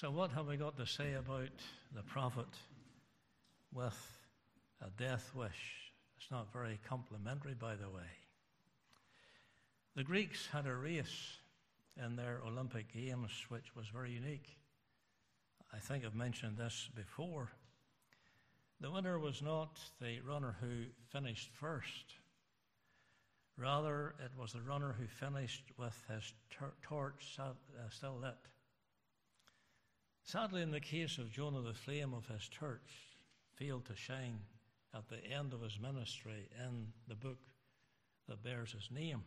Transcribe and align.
So, 0.00 0.12
what 0.12 0.30
have 0.30 0.46
we 0.46 0.56
got 0.56 0.76
to 0.76 0.86
say 0.86 1.14
about 1.14 1.50
the 1.92 2.04
prophet 2.04 2.46
with 3.74 3.98
a 4.80 4.90
death 4.90 5.32
wish? 5.34 5.90
It's 6.16 6.30
not 6.30 6.52
very 6.52 6.78
complimentary, 6.88 7.54
by 7.54 7.74
the 7.74 7.88
way. 7.88 8.06
The 9.96 10.04
Greeks 10.04 10.46
had 10.52 10.66
a 10.68 10.74
race 10.76 11.38
in 11.96 12.14
their 12.14 12.40
Olympic 12.46 12.92
Games 12.92 13.32
which 13.48 13.74
was 13.74 13.88
very 13.88 14.12
unique. 14.12 14.46
I 15.74 15.78
think 15.78 16.04
I've 16.04 16.14
mentioned 16.14 16.58
this 16.58 16.88
before. 16.94 17.50
The 18.80 18.92
winner 18.92 19.18
was 19.18 19.42
not 19.42 19.80
the 20.00 20.20
runner 20.20 20.54
who 20.60 20.84
finished 21.08 21.50
first. 21.54 22.14
Rather, 23.56 24.14
it 24.24 24.30
was 24.40 24.52
the 24.52 24.62
runner 24.62 24.94
who 24.96 25.08
finished 25.08 25.64
with 25.76 26.00
his 26.08 26.32
torch 26.84 27.36
uh, 27.40 27.50
still 27.90 28.16
lit. 28.22 28.36
Sadly, 30.28 30.60
in 30.60 30.70
the 30.70 30.78
case 30.78 31.16
of 31.16 31.32
Jonah, 31.32 31.62
the 31.62 31.72
flame 31.72 32.12
of 32.12 32.26
his 32.26 32.46
church 32.46 33.16
failed 33.54 33.86
to 33.86 33.96
shine 33.96 34.40
at 34.94 35.08
the 35.08 35.24
end 35.24 35.54
of 35.54 35.62
his 35.62 35.80
ministry 35.80 36.50
in 36.66 36.88
the 37.08 37.14
book 37.14 37.38
that 38.28 38.42
bears 38.42 38.72
his 38.72 38.90
name. 38.90 39.24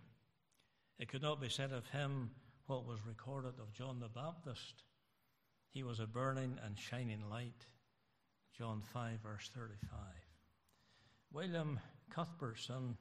It 1.00 1.08
could 1.08 1.24
not 1.24 1.42
be 1.42 1.50
said 1.50 1.72
of 1.72 1.88
him 1.88 2.30
what 2.68 2.86
was 2.86 3.00
recorded 3.04 3.54
of 3.60 3.74
John 3.74 4.00
the 4.00 4.10
Baptist. 4.10 4.84
He 5.72 5.82
was 5.82 6.00
a 6.00 6.06
burning 6.06 6.60
and 6.64 6.78
shining 6.78 7.28
light. 7.32 7.66
John 8.56 8.84
5, 8.94 9.22
verse 9.24 9.50
35. 9.56 9.90
William 11.34 11.80
Culbertson, 12.12 12.96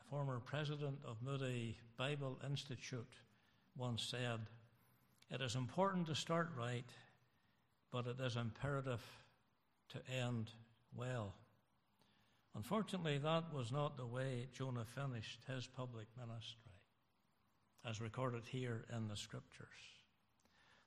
a 0.00 0.04
former 0.08 0.40
president 0.40 1.00
of 1.04 1.20
Moody 1.20 1.76
Bible 1.98 2.38
Institute, 2.48 3.16
once 3.76 4.02
said, 4.02 4.46
It 5.30 5.42
is 5.42 5.56
important 5.56 6.06
to 6.06 6.14
start 6.14 6.48
right, 6.56 6.88
but 7.92 8.06
it 8.06 8.20
is 8.20 8.36
imperative 8.36 9.02
to 9.90 9.98
end 10.22 10.50
well. 10.94 11.34
Unfortunately, 12.54 13.18
that 13.18 13.52
was 13.52 13.70
not 13.70 13.96
the 13.96 14.06
way 14.06 14.48
Jonah 14.52 14.84
finished 14.84 15.40
his 15.46 15.66
public 15.66 16.06
ministry, 16.18 16.72
as 17.88 18.00
recorded 18.00 18.42
here 18.46 18.84
in 18.94 19.08
the 19.08 19.16
scriptures. 19.16 19.68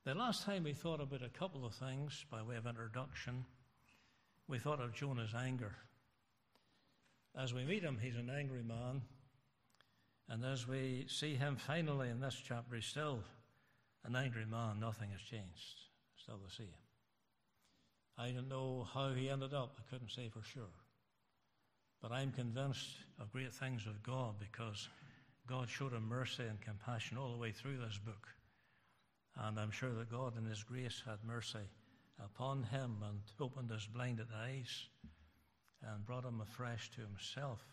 The 0.03 0.15
last 0.15 0.43
time 0.43 0.63
we 0.63 0.73
thought 0.73 0.99
about 0.99 1.23
a 1.23 1.29
couple 1.29 1.65
of 1.65 1.73
things 1.75 2.25
by 2.29 2.41
way 2.41 2.55
of 2.55 2.65
introduction, 2.65 3.45
we 4.47 4.59
thought 4.59 4.81
of 4.81 4.93
Jonah's 4.93 5.33
anger. 5.33 5.75
As 7.37 7.53
we 7.53 7.63
meet 7.63 7.83
him, 7.83 7.97
he's 8.01 8.17
an 8.17 8.29
angry 8.29 8.63
man. 8.63 9.01
And 10.27 10.43
as 10.43 10.67
we 10.67 11.05
see 11.07 11.35
him 11.35 11.55
finally 11.55 12.09
in 12.09 12.19
this 12.19 12.35
chapter, 12.35 12.75
he's 12.75 12.85
still 12.85 13.19
an 14.03 14.15
angry 14.15 14.45
man. 14.45 14.79
Nothing 14.79 15.11
has 15.11 15.21
changed. 15.21 15.75
Still 16.15 16.39
the 16.43 16.51
same. 16.51 16.73
I 18.17 18.31
don't 18.31 18.49
know 18.49 18.87
how 18.93 19.13
he 19.13 19.29
ended 19.29 19.53
up. 19.53 19.77
I 19.79 19.89
couldn't 19.91 20.11
say 20.11 20.29
for 20.29 20.43
sure. 20.43 20.73
But 22.01 22.11
I'm 22.11 22.31
convinced 22.31 22.89
of 23.19 23.31
great 23.31 23.53
things 23.53 23.85
of 23.85 24.03
God 24.03 24.35
because 24.39 24.89
God 25.47 25.69
showed 25.69 25.93
him 25.93 26.07
mercy 26.07 26.43
and 26.43 26.59
compassion 26.61 27.17
all 27.17 27.31
the 27.31 27.37
way 27.37 27.51
through 27.51 27.77
this 27.77 27.97
book. 27.97 28.27
And 29.37 29.59
I'm 29.59 29.71
sure 29.71 29.93
that 29.93 30.11
God, 30.11 30.37
in 30.37 30.45
His 30.45 30.63
grace, 30.63 31.01
had 31.05 31.19
mercy 31.25 31.69
upon 32.23 32.63
him 32.63 32.97
and 33.07 33.19
opened 33.39 33.69
his 33.69 33.85
blinded 33.85 34.27
eyes 34.43 34.85
and 35.81 36.05
brought 36.05 36.25
him 36.25 36.41
afresh 36.41 36.91
to 36.91 37.01
himself. 37.01 37.63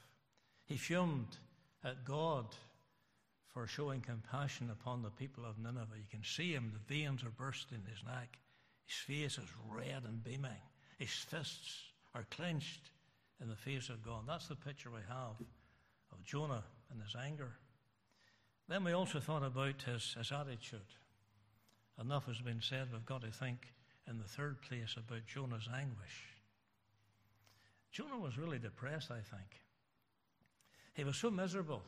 He 0.66 0.76
fumed 0.76 1.36
at 1.84 2.04
God 2.04 2.46
for 3.52 3.66
showing 3.66 4.00
compassion 4.00 4.70
upon 4.70 5.02
the 5.02 5.10
people 5.10 5.44
of 5.44 5.58
Nineveh. 5.58 5.96
You 5.96 6.06
can 6.10 6.24
see 6.24 6.52
him, 6.52 6.72
the 6.72 6.94
veins 6.94 7.22
are 7.24 7.30
bursting 7.30 7.78
in 7.84 7.90
his 7.90 8.04
neck. 8.04 8.38
His 8.88 8.96
face 8.96 9.38
is 9.38 9.50
red 9.70 10.04
and 10.04 10.24
beaming. 10.24 10.62
His 10.98 11.10
fists 11.10 11.82
are 12.14 12.24
clenched 12.30 12.90
in 13.40 13.48
the 13.48 13.54
face 13.54 13.90
of 13.90 14.02
God. 14.02 14.22
That's 14.26 14.48
the 14.48 14.56
picture 14.56 14.90
we 14.90 15.02
have 15.08 15.36
of 16.10 16.24
Jonah 16.24 16.64
and 16.90 17.02
his 17.02 17.14
anger. 17.14 17.52
Then 18.66 18.84
we 18.84 18.92
also 18.92 19.20
thought 19.20 19.44
about 19.44 19.82
his, 19.82 20.14
his 20.16 20.32
attitude. 20.32 20.80
Enough 22.00 22.26
has 22.26 22.40
been 22.40 22.62
said, 22.62 22.88
we've 22.90 23.04
got 23.04 23.22
to 23.22 23.30
think 23.30 23.72
in 24.08 24.18
the 24.18 24.24
third 24.24 24.62
place 24.62 24.96
about 24.96 25.26
Jonah's 25.26 25.68
anguish. 25.72 26.24
Jonah 27.92 28.18
was 28.18 28.38
really 28.38 28.58
depressed, 28.58 29.10
I 29.10 29.20
think. 29.20 29.62
He 30.94 31.04
was 31.04 31.16
so 31.16 31.30
miserable 31.30 31.82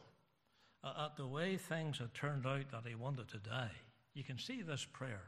at 0.85 1.17
the 1.17 1.27
way 1.27 1.57
things 1.57 1.99
had 1.99 2.13
turned 2.13 2.47
out 2.47 2.71
that 2.73 2.87
he 2.87 2.95
wanted 2.95 3.29
to 3.29 3.39
die. 3.39 3.73
You 4.13 4.23
can 4.23 4.39
see 4.39 4.61
this 4.61 4.85
prayer 4.85 5.23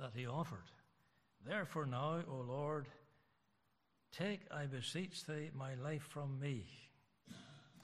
that, 0.00 0.12
he 0.14 0.26
offered. 0.26 0.70
Therefore, 1.46 1.86
now, 1.86 2.20
O 2.28 2.44
Lord, 2.46 2.86
take, 4.16 4.40
I 4.50 4.66
beseech 4.66 5.24
thee, 5.26 5.50
my 5.54 5.74
life 5.74 6.06
from 6.08 6.38
me. 6.40 6.64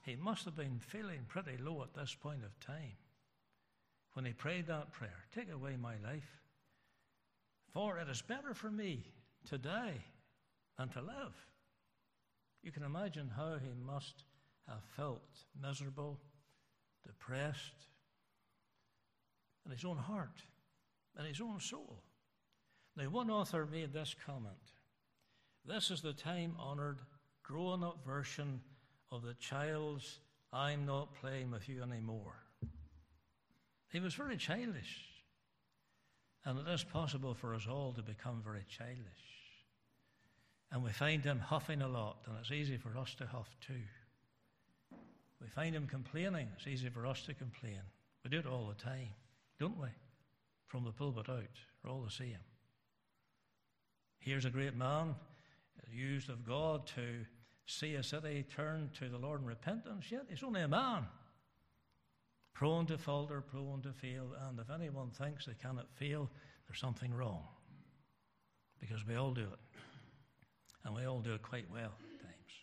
He 0.05 0.17
must 0.17 0.45
have 0.47 0.57
been 0.57 0.81
feeling 0.81 1.21
pretty 1.29 1.57
low 1.63 1.83
at 1.83 1.95
this 1.95 2.15
point 2.15 2.43
of 2.45 2.59
time 2.61 2.97
when 4.15 4.25
he 4.25 4.33
prayed 4.33 4.67
that 4.67 4.93
prayer. 4.93 5.25
Take 5.35 5.51
away 5.53 5.77
my 5.77 5.95
life. 6.05 6.41
For 7.73 7.99
it 7.99 8.09
is 8.09 8.23
better 8.23 8.55
for 8.55 8.71
me 8.71 9.05
to 9.49 9.59
die 9.59 10.03
than 10.79 10.89
to 10.91 11.01
live. 11.01 11.35
You 12.63 12.73
can 12.73 12.83
imagine 12.83 13.31
how 13.35 13.57
he 13.63 13.71
must 13.87 14.25
have 14.69 14.83
felt 14.97 15.23
miserable, 15.61 16.19
depressed, 17.07 17.87
in 19.65 19.73
his 19.73 19.85
own 19.85 19.97
heart, 19.97 20.43
in 21.19 21.25
his 21.25 21.41
own 21.41 21.61
soul. 21.61 22.03
Now, 22.97 23.05
one 23.05 23.31
author 23.31 23.67
made 23.67 23.93
this 23.93 24.15
comment 24.27 24.55
This 25.65 25.91
is 25.91 26.03
the 26.03 26.13
time 26.13 26.55
honored, 26.59 27.01
grown 27.43 27.85
up 27.85 28.05
version 28.05 28.61
of 29.11 29.23
the 29.23 29.35
child's 29.35 30.21
I'm 30.53 30.85
not 30.85 31.15
playing 31.15 31.51
with 31.51 31.69
you 31.69 31.83
anymore. 31.83 32.35
He 33.91 34.01
was 34.01 34.15
very 34.15 34.37
childish. 34.37 35.07
And 36.45 36.59
it 36.59 36.71
is 36.71 36.83
possible 36.83 37.35
for 37.35 37.55
us 37.55 37.67
all 37.71 37.93
to 37.93 38.03
become 38.03 38.43
very 38.43 38.65
childish. 38.69 39.05
And 40.73 40.83
we 40.83 40.91
find 40.91 41.23
him 41.23 41.39
huffing 41.39 41.83
a 41.83 41.89
lot, 41.89 42.19
and 42.27 42.37
it's 42.41 42.51
easy 42.51 42.77
for 42.77 42.97
us 42.97 43.15
to 43.17 43.27
huff 43.27 43.49
too. 43.61 43.83
We 45.41 45.49
find 45.49 45.75
him 45.75 45.87
complaining, 45.87 46.49
it's 46.57 46.67
easy 46.67 46.89
for 46.89 47.07
us 47.07 47.23
to 47.23 47.35
complain. 47.35 47.81
We 48.25 48.31
do 48.31 48.39
it 48.39 48.47
all 48.47 48.69
the 48.69 48.83
time, 48.83 49.09
don't 49.59 49.79
we? 49.79 49.89
From 50.71 50.85
the 50.85 50.93
pulpit 50.93 51.29
out, 51.29 51.59
we're 51.83 51.91
all 51.91 52.03
the 52.03 52.11
same. 52.11 52.39
Here's 54.21 54.45
a 54.45 54.51
great 54.51 54.77
man, 54.77 55.15
used 55.91 56.31
of 56.31 56.47
God 56.47 56.87
to 56.95 57.27
see 57.67 57.97
a 57.97 58.03
city 58.03 58.45
turn 58.55 58.91
to 58.99 59.09
the 59.09 59.19
Lord 59.19 59.41
in 59.41 59.47
repentance, 59.47 60.07
yet 60.11 60.27
he's 60.29 60.45
only 60.45 60.63
a 60.63 60.69
man 60.69 61.07
prone 62.61 62.85
to 62.85 62.99
falter, 62.99 63.41
prone 63.41 63.81
to 63.81 63.91
fail, 63.91 64.35
and 64.47 64.61
if 64.61 64.69
anyone 64.69 65.09
thinks 65.11 65.47
they 65.47 65.55
cannot 65.55 65.87
fail, 65.95 66.29
there's 66.69 66.79
something 66.79 67.15
wrong. 67.15 67.43
Because 68.79 69.07
we 69.07 69.15
all 69.15 69.33
do 69.33 69.41
it. 69.41 69.79
And 70.85 70.95
we 70.95 71.07
all 71.07 71.21
do 71.21 71.33
it 71.33 71.41
quite 71.41 71.65
well 71.73 71.95
at 72.13 72.21
times. 72.21 72.55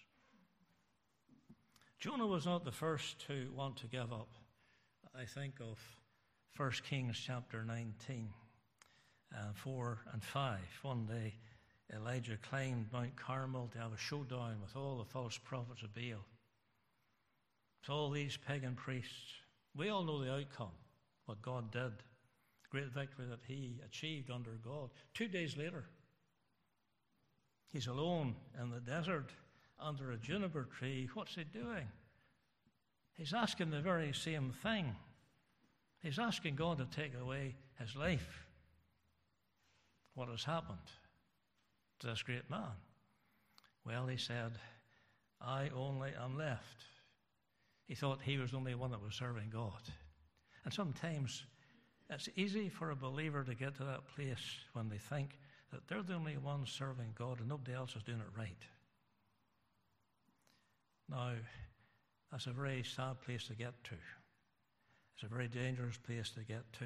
Jonah 1.99 2.27
was 2.27 2.45
not 2.45 2.63
the 2.63 2.71
first 2.71 3.25
to 3.25 3.49
want 3.55 3.75
to 3.77 3.87
give 3.87 4.13
up. 4.13 4.29
I 5.15 5.25
think 5.25 5.55
of 5.59 5.79
1 6.55 6.71
Kings 6.89 7.21
chapter 7.23 7.63
19, 7.63 8.29
uh, 9.35 9.53
4 9.53 9.99
and 10.13 10.23
5. 10.23 10.59
One 10.81 11.05
day, 11.05 11.35
Elijah 11.93 12.37
climbed 12.37 12.91
Mount 12.91 13.15
Carmel 13.15 13.69
to 13.73 13.79
have 13.79 13.93
a 13.93 13.97
showdown 13.97 14.57
with 14.61 14.75
all 14.75 14.97
the 14.97 15.05
false 15.05 15.37
prophets 15.37 15.83
of 15.83 15.93
Baal. 15.93 16.25
With 17.81 17.89
all 17.89 18.09
these 18.09 18.37
pagan 18.37 18.75
priests 18.75 19.33
we 19.77 19.89
all 19.89 20.03
know 20.03 20.23
the 20.23 20.33
outcome, 20.33 20.71
what 21.25 21.41
God 21.43 21.71
did, 21.71 21.91
the 21.91 22.69
great 22.71 22.91
victory 22.91 23.27
that 23.29 23.41
he 23.47 23.79
achieved 23.85 24.31
under 24.31 24.57
God. 24.63 24.89
Two 25.13 25.27
days 25.27 25.55
later, 25.55 25.85
he's 27.71 27.85
alone 27.85 28.35
in 28.59 28.71
the 28.71 28.79
desert 28.79 29.29
under 29.79 30.11
a 30.11 30.17
juniper 30.17 30.67
tree. 30.79 31.07
What's 31.13 31.35
he 31.35 31.43
doing? 31.43 31.87
He's 33.13 33.33
asking 33.33 33.69
the 33.69 33.81
very 33.81 34.13
same 34.13 34.51
thing. 34.63 34.95
He's 36.07 36.19
asking 36.19 36.55
God 36.55 36.77
to 36.77 36.85
take 36.85 37.11
away 37.21 37.53
his 37.81 37.93
life. 37.93 38.45
What 40.15 40.29
has 40.29 40.41
happened 40.41 40.77
to 41.99 42.07
this 42.07 42.23
great 42.23 42.49
man? 42.49 42.71
Well, 43.85 44.07
he 44.07 44.15
said, 44.15 44.53
I 45.41 45.69
only 45.75 46.11
am 46.17 46.37
left. 46.37 46.85
He 47.89 47.93
thought 47.93 48.21
he 48.21 48.37
was 48.37 48.51
the 48.51 48.57
only 48.57 48.73
one 48.73 48.91
that 48.91 49.03
was 49.03 49.15
serving 49.15 49.49
God. 49.51 49.81
And 50.63 50.73
sometimes 50.73 51.43
it's 52.09 52.29
easy 52.37 52.69
for 52.69 52.91
a 52.91 52.95
believer 52.95 53.43
to 53.43 53.53
get 53.53 53.75
to 53.75 53.83
that 53.83 54.07
place 54.15 54.59
when 54.71 54.87
they 54.87 54.99
think 54.99 55.37
that 55.73 55.89
they're 55.89 56.03
the 56.03 56.13
only 56.13 56.37
ones 56.37 56.71
serving 56.71 57.15
God 57.19 57.41
and 57.41 57.49
nobody 57.49 57.75
else 57.75 57.97
is 57.97 58.03
doing 58.03 58.21
it 58.21 58.37
right. 58.37 58.63
Now, 61.09 61.33
that's 62.31 62.47
a 62.47 62.51
very 62.51 62.83
sad 62.83 63.19
place 63.25 63.47
to 63.47 63.55
get 63.55 63.73
to. 63.83 63.95
It's 65.17 65.23
a 65.23 65.35
very 65.35 65.47
dangerous 65.47 65.97
place 65.97 66.29
to 66.31 66.41
get 66.41 66.71
to. 66.73 66.85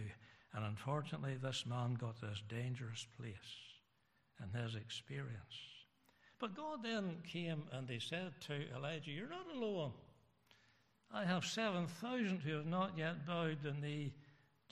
And 0.54 0.64
unfortunately, 0.64 1.36
this 1.36 1.66
man 1.66 1.96
got 1.96 2.18
to 2.22 2.28
this 2.28 2.42
dangerous 2.48 3.06
place 3.20 3.36
in 4.42 4.58
his 4.58 4.76
experience. 4.76 5.60
But 6.40 6.56
God 6.56 6.82
then 6.82 7.18
came 7.30 7.64
and 7.74 7.90
he 7.90 8.00
said 8.00 8.32
to 8.48 8.74
Elijah, 8.74 9.12
You're 9.12 9.28
not 9.28 9.54
alone. 9.54 9.92
I 11.14 11.26
have 11.26 11.44
7,000 11.44 12.40
who 12.40 12.54
have 12.54 12.66
not 12.66 12.98
yet 12.98 13.28
bowed 13.28 13.58
the 13.64 13.74
knee 13.74 14.14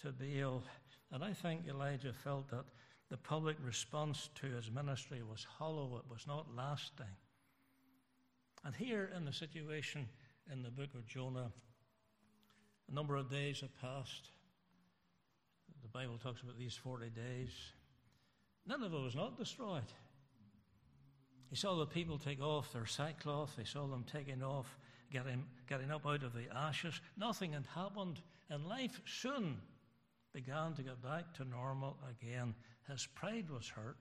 to 0.03 0.13
Baal. 0.13 0.63
And 1.11 1.21
I 1.21 1.33
think 1.33 1.67
Elijah 1.67 2.13
felt 2.13 2.49
that 2.51 2.63
the 3.09 3.17
public 3.17 3.57
response 3.61 4.29
to 4.35 4.47
his 4.47 4.71
ministry 4.71 5.21
was 5.21 5.43
hollow, 5.43 5.97
it 5.97 6.09
was 6.09 6.25
not 6.25 6.47
lasting. 6.55 7.13
And 8.63 8.73
here 8.73 9.11
in 9.17 9.25
the 9.25 9.33
situation 9.33 10.07
in 10.49 10.63
the 10.63 10.71
book 10.71 10.93
of 10.95 11.05
Jonah, 11.05 11.51
a 12.89 12.93
number 12.93 13.15
of 13.15 13.29
days 13.29 13.61
have 13.61 13.75
passed. 13.81 14.29
The 15.81 15.87
Bible 15.87 16.17
talks 16.17 16.41
about 16.41 16.57
these 16.57 16.75
40 16.75 17.09
days. 17.09 17.51
Nineveh 18.67 19.01
was 19.01 19.15
not 19.15 19.37
destroyed. 19.37 19.91
He 21.49 21.55
saw 21.55 21.75
the 21.75 21.85
people 21.85 22.17
take 22.17 22.41
off 22.41 22.71
their 22.73 22.85
sackcloth, 22.85 23.55
he 23.57 23.65
saw 23.65 23.87
them 23.87 24.05
taking 24.11 24.43
off, 24.43 24.77
getting, 25.11 25.45
getting 25.67 25.89
up 25.89 26.05
out 26.05 26.23
of 26.23 26.33
the 26.33 26.45
ashes. 26.55 27.01
Nothing 27.17 27.53
had 27.53 27.65
happened, 27.73 28.21
and 28.49 28.67
life 28.67 29.01
soon 29.05 29.57
began 30.33 30.73
to 30.73 30.83
get 30.83 31.01
back 31.01 31.33
to 31.35 31.45
normal 31.45 31.97
again. 32.09 32.53
His 32.87 33.07
pride 33.15 33.49
was 33.49 33.67
hurt 33.67 33.97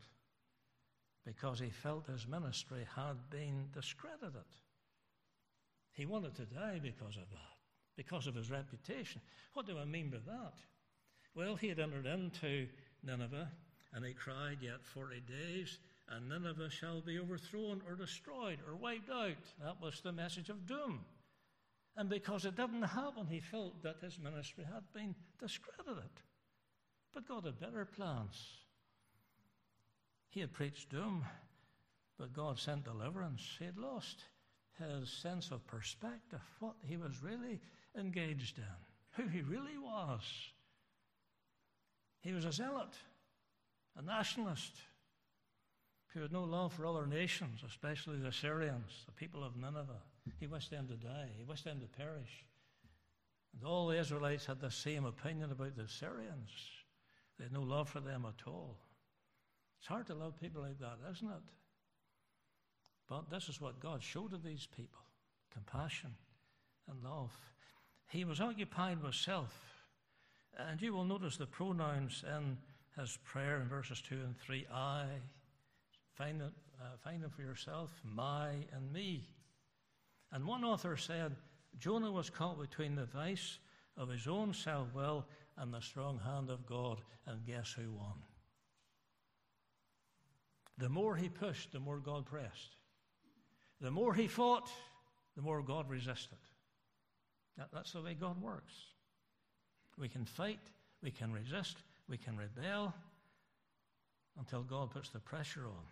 because 1.25 1.58
he 1.58 1.70
felt 1.70 2.06
his 2.06 2.26
ministry 2.26 2.87
had 2.94 3.17
been 3.31 3.69
discredited. 3.73 4.49
He 5.93 6.06
wanted 6.06 6.34
to 6.37 6.44
die 6.44 6.81
because 6.82 7.17
of 7.17 7.29
that, 7.31 7.57
because 7.98 8.28
of 8.28 8.36
his 8.36 8.50
reputation. 8.50 9.20
What 9.54 9.66
do 9.66 9.76
I 9.76 9.84
mean 9.84 10.08
by 10.08 10.18
that? 10.24 10.54
Well, 11.34 11.56
he 11.56 11.68
had 11.68 11.80
entered 11.80 12.06
into 12.06 12.68
Nineveh 13.02 13.50
and 13.92 14.04
he 14.04 14.12
cried, 14.12 14.58
Yet 14.60 14.84
40 14.84 15.20
days, 15.20 15.78
and 16.08 16.28
Nineveh 16.28 16.70
shall 16.70 17.00
be 17.00 17.18
overthrown 17.18 17.82
or 17.86 17.96
destroyed 17.96 18.60
or 18.66 18.76
wiped 18.76 19.10
out. 19.10 19.36
That 19.62 19.82
was 19.82 20.00
the 20.00 20.12
message 20.12 20.48
of 20.48 20.66
doom. 20.66 21.00
And 21.96 22.08
because 22.08 22.44
it 22.44 22.56
didn't 22.56 22.82
happen, 22.82 23.26
he 23.28 23.40
felt 23.40 23.82
that 23.82 23.96
his 24.00 24.20
ministry 24.20 24.64
had 24.64 24.84
been 24.94 25.16
discredited. 25.40 26.10
But 27.12 27.26
God 27.26 27.46
had 27.46 27.58
better 27.58 27.84
plans. 27.84 28.36
He 30.30 30.38
had 30.38 30.52
preached 30.52 30.90
doom, 30.90 31.24
but 32.16 32.32
God 32.32 32.60
sent 32.60 32.84
deliverance. 32.84 33.42
He 33.58 33.64
had 33.64 33.76
lost 33.76 34.22
his 34.78 35.10
sense 35.10 35.50
of 35.50 35.66
perspective, 35.66 36.40
what 36.60 36.75
he 36.84 36.96
was 36.96 37.22
really 37.22 37.60
engaged 37.98 38.58
in, 38.58 39.22
who 39.22 39.28
he 39.28 39.42
really 39.42 39.78
was. 39.78 40.22
He 42.20 42.32
was 42.32 42.44
a 42.44 42.52
zealot, 42.52 42.94
a 43.96 44.02
nationalist, 44.02 44.72
who 46.08 46.20
had 46.22 46.32
no 46.32 46.44
love 46.44 46.72
for 46.72 46.86
other 46.86 47.06
nations, 47.06 47.62
especially 47.66 48.19
the 48.19 48.28
Assyrians, 48.28 49.04
the 49.06 49.12
people 49.12 49.44
of 49.44 49.56
Nineveh. 49.56 50.02
He 50.40 50.46
wished 50.46 50.70
them 50.70 50.88
to 50.88 50.94
die, 50.94 51.28
he 51.36 51.44
wished 51.44 51.64
them 51.64 51.81
to 51.81 51.86
perish. 51.86 52.44
And 53.54 53.64
all 53.64 53.86
the 53.86 53.98
Israelites 53.98 54.46
had 54.46 54.60
the 54.60 54.70
same 54.70 55.04
opinion 55.04 55.50
about 55.50 55.76
the 55.76 55.82
Assyrians. 55.82 56.50
They 57.38 57.44
had 57.44 57.52
no 57.52 57.62
love 57.62 57.88
for 57.88 58.00
them 58.00 58.26
at 58.26 58.46
all. 58.46 58.76
It's 59.78 59.86
hard 59.86 60.06
to 60.08 60.14
love 60.14 60.40
people 60.40 60.62
like 60.62 60.78
that, 60.81 60.98
isn't 61.10 61.28
it? 61.28 61.42
But 63.08 63.31
this 63.31 63.49
is 63.49 63.60
what 63.60 63.81
God 63.81 64.02
showed 64.02 64.31
to 64.32 64.37
these 64.37 64.66
people 64.66 65.00
compassion 65.52 66.10
and 66.90 67.02
love. 67.02 67.32
He 68.10 68.25
was 68.25 68.40
occupied 68.40 69.02
with 69.02 69.14
self. 69.14 69.55
And 70.56 70.81
you 70.81 70.93
will 70.93 71.05
notice 71.05 71.37
the 71.37 71.46
pronouns 71.46 72.25
in 72.26 72.58
his 72.99 73.19
prayer 73.25 73.60
in 73.60 73.69
verses 73.69 74.00
2 74.00 74.14
and 74.14 74.37
3 74.38 74.66
I, 74.72 75.05
find, 76.14 76.40
it, 76.43 76.52
uh, 76.81 76.96
find 77.02 77.22
them 77.22 77.31
for 77.31 77.43
yourself, 77.43 77.90
my 78.05 78.50
and 78.72 78.93
me. 78.93 79.28
And 80.32 80.44
one 80.44 80.64
author 80.64 80.96
said 80.96 81.37
Jonah 81.78 82.10
was 82.10 82.28
caught 82.28 82.60
between 82.60 82.96
the 82.96 83.06
vice 83.06 83.58
of 83.96 84.08
his 84.08 84.26
own 84.26 84.52
self 84.52 84.93
will 84.94 85.26
and 85.56 85.72
the 85.72 85.81
strong 85.81 86.19
hand 86.19 86.50
of 86.50 86.66
God, 86.66 87.00
and 87.26 87.44
guess 87.46 87.72
who 87.72 87.93
won? 87.93 88.14
The 90.78 90.88
more 90.88 91.16
he 91.16 91.28
pushed, 91.28 91.72
the 91.72 91.81
more 91.81 91.99
God 91.99 92.26
pressed. 92.26 92.76
The 93.80 93.90
more 93.90 94.14
he 94.14 94.26
fought, 94.26 94.69
the 95.36 95.42
more 95.42 95.62
God 95.62 95.88
resisted. 95.88 96.38
That, 97.56 97.69
that's 97.72 97.92
the 97.92 98.02
way 98.02 98.14
God 98.14 98.40
works. 98.40 98.72
We 99.96 100.08
can 100.08 100.25
fight, 100.25 100.60
we 101.02 101.10
can 101.10 101.32
resist, 101.32 101.76
we 102.08 102.16
can 102.16 102.36
rebel 102.36 102.94
until 104.38 104.62
God 104.62 104.90
puts 104.90 105.10
the 105.10 105.19
pressure 105.19 105.66
on. 105.66 105.84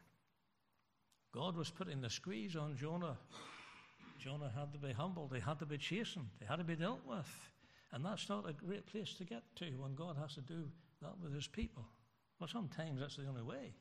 God 1.33 1.57
was 1.57 1.71
putting 1.71 2.01
the 2.01 2.11
squeeze 2.11 2.57
on 2.57 2.77
Jonah. 2.77 3.17
Jonah 4.19 4.51
had 4.57 4.73
to 4.73 4.79
be 4.79 4.93
humbled, 4.93 5.33
he 5.35 5.41
had 5.41 5.59
to 5.59 5.67
be 5.67 5.77
chastened, 5.77 6.29
he 6.41 6.47
had 6.47 6.57
to 6.57 6.65
be 6.65 6.77
dealt 6.77 7.07
with. 7.07 7.29
And 7.93 8.05
that's 8.05 8.29
not 8.29 8.49
a 8.49 8.53
great 8.53 8.87
place 8.87 9.15
to 9.15 9.25
get 9.25 9.43
to 9.57 9.67
when 9.77 9.95
God 9.95 10.17
has 10.21 10.35
to 10.35 10.41
do 10.41 10.65
that 11.03 11.15
with 11.23 11.35
his 11.35 11.47
people. 11.47 11.85
Well, 12.41 12.49
sometimes 12.49 13.01
that's 13.01 13.17
the 13.17 13.27
only 13.27 13.43
way. 13.43 13.75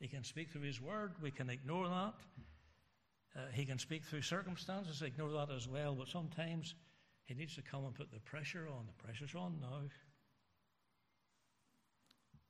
He 0.00 0.08
can 0.08 0.24
speak 0.24 0.50
through 0.50 0.62
his 0.62 0.80
word, 0.80 1.12
we 1.22 1.30
can 1.30 1.50
ignore 1.50 1.88
that. 1.88 2.14
Uh, 3.34 3.40
he 3.52 3.64
can 3.64 3.78
speak 3.78 4.04
through 4.04 4.22
circumstances, 4.22 5.00
ignore 5.02 5.30
that 5.32 5.50
as 5.50 5.66
well, 5.66 5.94
but 5.94 6.08
sometimes 6.08 6.74
he 7.24 7.34
needs 7.34 7.54
to 7.54 7.62
come 7.62 7.84
and 7.84 7.94
put 7.94 8.12
the 8.12 8.20
pressure 8.20 8.68
on. 8.68 8.86
The 8.86 9.02
pressure's 9.02 9.34
on 9.34 9.58
now. 9.60 9.82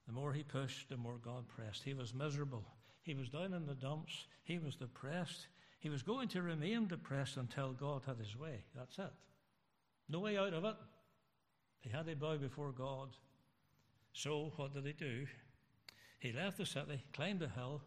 The 0.06 0.12
more 0.12 0.32
he 0.32 0.42
pushed, 0.42 0.88
the 0.88 0.96
more 0.96 1.18
God 1.24 1.46
pressed. 1.46 1.84
He 1.84 1.94
was 1.94 2.12
miserable. 2.12 2.64
He 3.02 3.14
was 3.14 3.28
down 3.28 3.54
in 3.54 3.66
the 3.66 3.74
dumps. 3.74 4.26
He 4.42 4.58
was 4.58 4.74
depressed. 4.74 5.46
He 5.78 5.88
was 5.88 6.02
going 6.02 6.28
to 6.28 6.42
remain 6.42 6.88
depressed 6.88 7.36
until 7.36 7.72
God 7.72 8.02
had 8.06 8.18
his 8.18 8.36
way. 8.36 8.64
That's 8.74 8.98
it. 8.98 9.12
No 10.08 10.20
way 10.20 10.36
out 10.36 10.54
of 10.54 10.64
it. 10.64 10.76
He 11.80 11.90
had 11.90 12.06
to 12.06 12.16
bow 12.16 12.36
before 12.36 12.72
God. 12.72 13.10
So, 14.12 14.52
what 14.56 14.74
did 14.74 14.86
he 14.86 14.92
do? 14.92 15.26
He 16.18 16.32
left 16.32 16.58
the 16.58 16.66
city, 16.66 17.02
climbed 17.12 17.42
a 17.42 17.48
hill 17.48 17.82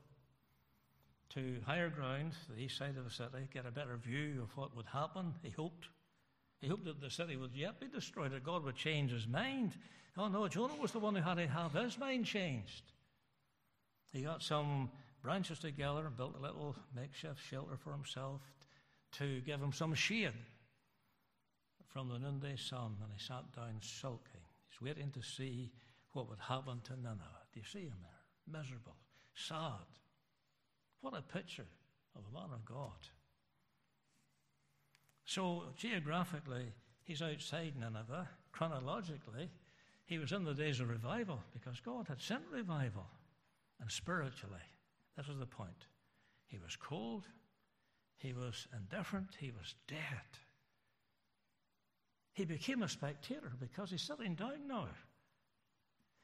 to 1.36 1.58
higher 1.66 1.90
ground, 1.90 2.34
the 2.50 2.62
east 2.62 2.78
side 2.78 2.96
of 2.98 3.04
the 3.04 3.12
city, 3.12 3.48
get 3.54 3.66
a 3.66 3.72
better 3.72 3.98
view 3.98 4.42
of 4.42 4.56
what 4.58 4.76
would 4.76 4.86
happen. 4.86 5.34
He 5.44 5.50
hoped. 5.50 5.90
He 6.62 6.68
hoped 6.68 6.86
that 6.86 7.02
the 7.02 7.10
city 7.10 7.36
would 7.36 7.54
yet 7.54 7.80
be 7.80 7.88
destroyed, 7.88 8.32
that 8.32 8.44
God 8.44 8.64
would 8.64 8.76
change 8.76 9.12
his 9.12 9.28
mind. 9.28 9.74
Oh 10.18 10.30
no, 10.30 10.48
Jonah 10.48 10.76
was 10.82 10.92
the 10.92 11.00
one 11.00 11.16
who 11.16 11.22
had 11.22 11.36
to 11.36 11.48
have 11.48 11.74
his 11.74 11.98
mind 11.98 12.26
changed. 12.26 12.84
He 14.14 14.22
got 14.22 14.42
some 14.42 14.90
branches 15.22 15.60
together 15.60 16.06
and 16.06 16.16
built 16.16 16.36
a 16.38 16.42
little 16.42 16.76
makeshift 16.96 17.42
shelter 17.50 17.76
for 17.78 17.92
himself 17.92 18.42
to 19.14 19.42
give 19.42 19.62
him 19.62 19.74
some 19.74 19.94
shade 19.94 20.32
from 21.88 22.10
the 22.10 22.20
noonday 22.20 22.56
sun, 22.56 22.96
and 23.04 23.12
he 23.12 23.20
sat 23.20 23.44
down 23.56 23.76
sulking. 23.82 24.42
He's 24.70 24.82
waiting 24.82 25.12
to 25.12 25.22
see 25.22 25.72
what 26.14 26.30
would 26.30 26.40
happen 26.40 26.80
to 26.86 26.94
Nineveh. 26.94 27.44
Do 27.54 27.60
you 27.60 27.66
see 27.66 27.88
him 27.88 27.98
there? 28.02 28.62
Miserable, 28.62 28.96
sad. 29.34 29.86
What 31.06 31.14
a 31.14 31.22
picture 31.22 31.68
of 32.16 32.24
a 32.28 32.34
man 32.34 32.50
of 32.52 32.66
God. 32.66 32.98
So, 35.24 35.66
geographically, 35.78 36.74
he's 37.04 37.22
outside 37.22 37.74
Nineveh. 37.80 38.28
Chronologically, 38.52 39.52
he 40.08 40.18
was 40.18 40.32
in 40.32 40.44
the 40.44 40.56
days 40.56 40.80
of 40.80 40.90
revival 40.90 41.44
because 41.54 41.80
God 41.80 42.08
had 42.08 42.20
sent 42.20 42.42
revival. 42.52 43.06
And 43.80 43.92
spiritually, 43.92 44.66
this 45.16 45.28
was 45.28 45.38
the 45.38 45.46
point. 45.46 45.86
He 46.48 46.58
was 46.58 46.76
cold, 46.76 47.28
he 48.18 48.34
was 48.34 48.68
indifferent, 48.76 49.38
he 49.40 49.52
was 49.52 49.76
dead. 49.88 50.00
He 52.34 52.46
became 52.46 52.82
a 52.82 52.90
spectator 52.90 53.52
because 53.60 53.92
he's 53.92 54.02
sitting 54.02 54.34
down 54.34 54.68
now. 54.68 54.88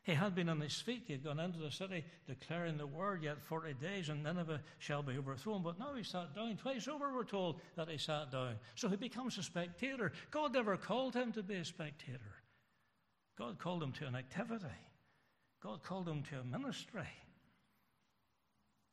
He 0.04 0.14
had 0.14 0.34
been 0.34 0.50
on 0.50 0.60
his 0.60 0.82
feet. 0.82 1.04
He 1.06 1.14
had 1.14 1.24
gone 1.24 1.40
into 1.40 1.60
the 1.60 1.70
city 1.70 2.04
declaring 2.26 2.78
the 2.78 2.88
word, 2.88 3.24
yet 3.24 3.42
40 3.44 3.74
days 3.76 4.10
and 4.10 4.24
Nineveh 4.24 4.62
shall 4.80 5.04
be 5.04 5.18
overthrown. 5.18 5.62
But 5.62 5.78
now 5.78 5.94
he 5.94 6.04
sat 6.04 6.34
down. 6.34 6.58
Twice 6.58 6.88
over 6.88 7.14
we're 7.14 7.24
told 7.24 7.62
that 7.76 7.88
he 7.88 7.98
sat 8.00 8.32
down. 8.32 8.56
So 8.76 8.90
he 8.90 8.96
becomes 8.96 9.38
a 9.38 9.44
spectator. 9.44 10.12
God 10.32 10.54
never 10.54 10.76
called 10.76 11.14
him 11.14 11.32
to 11.34 11.44
be 11.44 11.56
a 11.56 11.66
spectator. 11.66 12.20
God 13.38 13.60
called 13.60 13.84
him 13.84 13.92
to 13.94 14.08
an 14.08 14.16
activity. 14.16 14.66
God 15.62 15.84
called 15.84 16.08
him 16.08 16.24
to 16.24 16.40
a 16.40 16.44
ministry. 16.44 17.08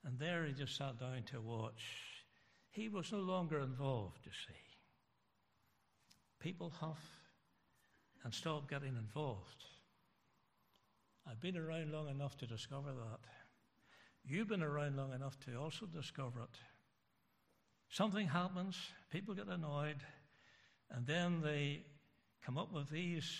And 0.04 0.18
there 0.18 0.44
he 0.44 0.52
just 0.52 0.76
sat 0.76 1.00
down 1.00 1.22
to 1.32 1.40
watch. 1.40 1.82
He 2.70 2.90
was 2.90 3.10
no 3.12 3.18
longer 3.18 3.60
involved, 3.60 4.20
you 4.24 4.32
see. 4.32 4.54
People 6.38 6.70
huff 6.70 7.02
and 8.24 8.32
stop 8.32 8.68
getting 8.68 8.94
involved. 8.96 9.64
I've 11.30 11.40
been 11.40 11.56
around 11.56 11.92
long 11.92 12.08
enough 12.08 12.36
to 12.38 12.46
discover 12.46 12.90
that. 12.92 13.20
You've 14.24 14.48
been 14.48 14.62
around 14.62 14.96
long 14.96 15.12
enough 15.12 15.38
to 15.40 15.56
also 15.56 15.86
discover 15.86 16.40
it. 16.40 16.58
Something 17.90 18.26
happens, 18.26 18.78
people 19.10 19.34
get 19.34 19.48
annoyed, 19.48 19.98
and 20.90 21.06
then 21.06 21.40
they 21.42 21.82
come 22.44 22.56
up 22.56 22.72
with 22.72 22.88
these 22.88 23.30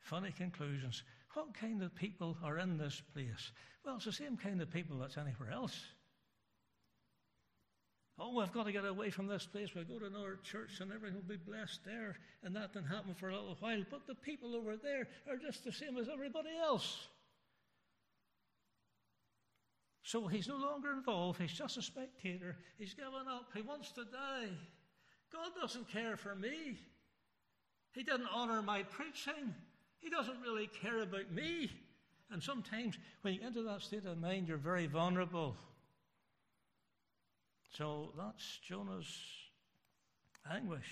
funny 0.00 0.32
conclusions. 0.32 1.02
What 1.34 1.54
kind 1.54 1.82
of 1.82 1.94
people 1.94 2.36
are 2.42 2.58
in 2.58 2.76
this 2.76 3.02
place? 3.14 3.52
Well, 3.84 3.96
it's 3.96 4.04
the 4.04 4.12
same 4.12 4.36
kind 4.36 4.60
of 4.60 4.70
people 4.70 4.98
that's 4.98 5.16
anywhere 5.16 5.50
else. 5.50 5.78
Oh, 8.18 8.36
we've 8.36 8.52
got 8.52 8.66
to 8.66 8.72
get 8.72 8.84
away 8.84 9.08
from 9.08 9.28
this 9.28 9.46
place. 9.46 9.70
We'll 9.74 9.84
go 9.84 9.98
to 9.98 10.06
another 10.06 10.38
church 10.42 10.80
and 10.80 10.92
everything 10.92 11.16
will 11.16 11.36
be 11.36 11.42
blessed 11.42 11.80
there. 11.86 12.18
And 12.42 12.54
that 12.54 12.74
didn't 12.74 12.88
happen 12.88 13.14
for 13.14 13.30
a 13.30 13.34
little 13.34 13.56
while. 13.60 13.82
But 13.90 14.06
the 14.06 14.14
people 14.14 14.54
over 14.54 14.76
there 14.76 15.08
are 15.26 15.38
just 15.38 15.64
the 15.64 15.72
same 15.72 15.96
as 15.96 16.06
everybody 16.12 16.50
else. 16.62 17.08
So 20.10 20.26
he's 20.26 20.48
no 20.48 20.56
longer 20.56 20.90
involved. 20.90 21.40
He's 21.40 21.52
just 21.52 21.76
a 21.76 21.82
spectator. 21.82 22.56
He's 22.76 22.94
given 22.94 23.28
up. 23.28 23.50
He 23.54 23.62
wants 23.62 23.92
to 23.92 24.02
die. 24.02 24.48
God 25.32 25.50
doesn't 25.60 25.88
care 25.88 26.16
for 26.16 26.34
me. 26.34 26.80
He 27.92 28.02
didn't 28.02 28.26
honor 28.34 28.60
my 28.60 28.82
preaching. 28.82 29.54
He 30.00 30.10
doesn't 30.10 30.40
really 30.42 30.66
care 30.82 31.02
about 31.02 31.30
me. 31.30 31.70
And 32.32 32.42
sometimes 32.42 32.98
when 33.22 33.34
you 33.34 33.40
enter 33.46 33.62
that 33.62 33.82
state 33.82 34.04
of 34.04 34.18
mind, 34.18 34.48
you're 34.48 34.56
very 34.56 34.88
vulnerable. 34.88 35.54
So 37.76 38.10
that's 38.18 38.58
Jonah's 38.66 39.16
anguish. 40.52 40.90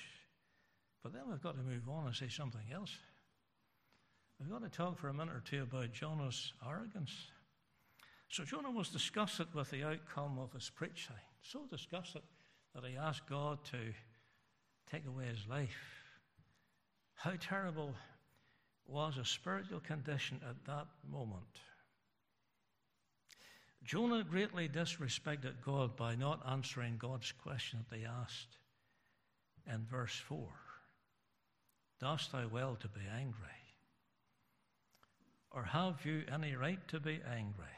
But 1.03 1.13
then 1.13 1.23
we've 1.29 1.43
got 1.43 1.57
to 1.57 1.65
move 1.65 1.89
on 1.89 2.07
and 2.07 2.15
say 2.15 2.29
something 2.29 2.73
else. 2.73 2.97
We've 4.39 4.49
got 4.49 4.63
to 4.63 4.69
talk 4.69 4.97
for 4.97 5.09
a 5.09 5.13
minute 5.13 5.35
or 5.35 5.43
two 5.45 5.65
about 5.65 5.93
Jonah's 5.93 6.53
arrogance. 6.65 7.33
So 8.29 8.45
Jonah 8.45 8.71
was 8.71 8.91
disgusted 8.91 9.55
with 9.55 9.71
the 9.71 9.85
outcome 9.85 10.39
of 10.39 10.53
his 10.53 10.71
preaching, 10.71 11.17
so 11.43 11.61
disgusted 11.71 12.23
that 12.75 12.85
he 12.85 12.97
asked 12.97 13.29
God 13.29 13.65
to 13.73 13.79
take 14.91 15.07
away 15.07 15.25
his 15.27 15.49
life. 15.49 15.77
How 17.15 17.33
terrible 17.41 17.95
was 18.87 19.17
his 19.17 19.29
spiritual 19.29 19.81
condition 19.81 20.41
at 20.49 20.65
that 20.67 20.87
moment. 21.11 21.43
Jonah 23.85 24.25
greatly 24.25 24.69
disrespected 24.69 25.55
God 25.65 25.97
by 25.97 26.15
not 26.15 26.43
answering 26.47 26.97
God's 26.99 27.33
question 27.33 27.79
that 27.79 27.97
they 27.97 28.05
asked 28.05 28.59
in 29.73 29.87
verse 29.87 30.15
4 30.29 30.49
Dost 32.01 32.33
thou 32.33 32.47
well 32.49 32.77
to 32.81 32.89
be 32.89 33.01
angry? 33.19 33.35
Or 35.51 35.65
have 35.65 36.05
you 36.05 36.25
any 36.33 36.55
right 36.55 36.87
to 36.89 37.01
be 37.01 37.21
angry? 37.27 37.78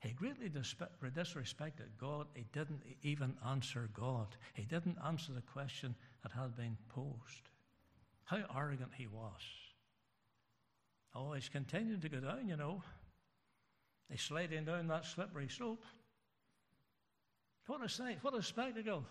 He 0.00 0.12
greatly 0.12 0.48
disrespected 0.48 1.88
God. 1.98 2.26
He 2.34 2.46
didn't 2.52 2.82
even 3.02 3.34
answer 3.46 3.88
God. 3.92 4.28
He 4.54 4.62
didn't 4.62 4.96
answer 5.06 5.32
the 5.32 5.42
question 5.42 5.94
that 6.22 6.32
had 6.32 6.56
been 6.56 6.78
posed. 6.88 7.50
How 8.24 8.38
arrogant 8.56 8.92
he 8.96 9.06
was. 9.06 9.42
Oh, 11.14 11.32
he's 11.32 11.48
continuing 11.50 12.00
to 12.00 12.08
go 12.08 12.20
down, 12.20 12.48
you 12.48 12.56
know. 12.56 12.82
He's 14.10 14.22
sliding 14.22 14.64
down 14.64 14.88
that 14.88 15.04
slippery 15.04 15.48
slope. 15.48 15.84
What 17.66 17.84
a 17.84 17.88
sight, 17.88 18.18
what 18.22 18.34
a 18.34 18.42
spectacle. 18.42 19.04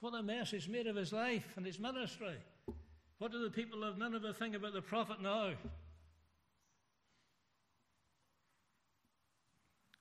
What 0.00 0.14
a 0.14 0.22
mess 0.22 0.50
he's 0.52 0.68
made 0.68 0.86
of 0.86 0.96
his 0.96 1.12
life 1.12 1.54
and 1.56 1.66
his 1.66 1.80
ministry. 1.80 2.36
What 3.18 3.32
do 3.32 3.42
the 3.42 3.50
people 3.50 3.82
of 3.84 3.98
Nineveh 3.98 4.34
think 4.34 4.54
about 4.54 4.74
the 4.74 4.82
prophet 4.82 5.20
now? 5.20 5.54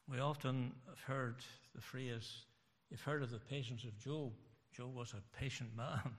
We 0.10 0.20
often 0.20 0.74
have 0.90 1.00
heard 1.00 1.36
the 1.76 1.82
phrase, 1.82 2.44
you've 2.90 3.02
heard 3.02 3.24
of 3.24 3.32
the 3.32 3.40
patience 3.40 3.84
of 3.84 3.98
Job. 4.00 4.32
Job 4.76 4.94
was 4.96 5.14
a 5.14 5.38
patient 5.38 5.76
man. 5.76 6.00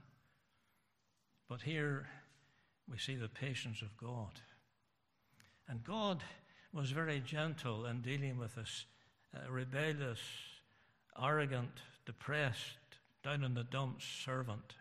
But 1.47 1.61
here 1.61 2.09
we 2.91 2.97
see 2.97 3.17
the 3.17 3.29
patience 3.29 3.83
of 3.83 3.95
God. 3.99 4.41
And 5.69 5.85
God 5.85 6.23
was 6.73 6.91
very 6.91 7.21
gentle 7.21 7.85
in 7.85 8.01
dealing 8.01 8.39
with 8.39 8.55
this 8.55 8.87
uh, 9.35 9.51
rebellious, 9.51 10.21
arrogant, 11.23 11.83
depressed, 12.07 12.79
down 13.23 13.45
in 13.45 13.55
the 13.55 13.65
dumps 13.65 14.07
servant. 14.25 14.75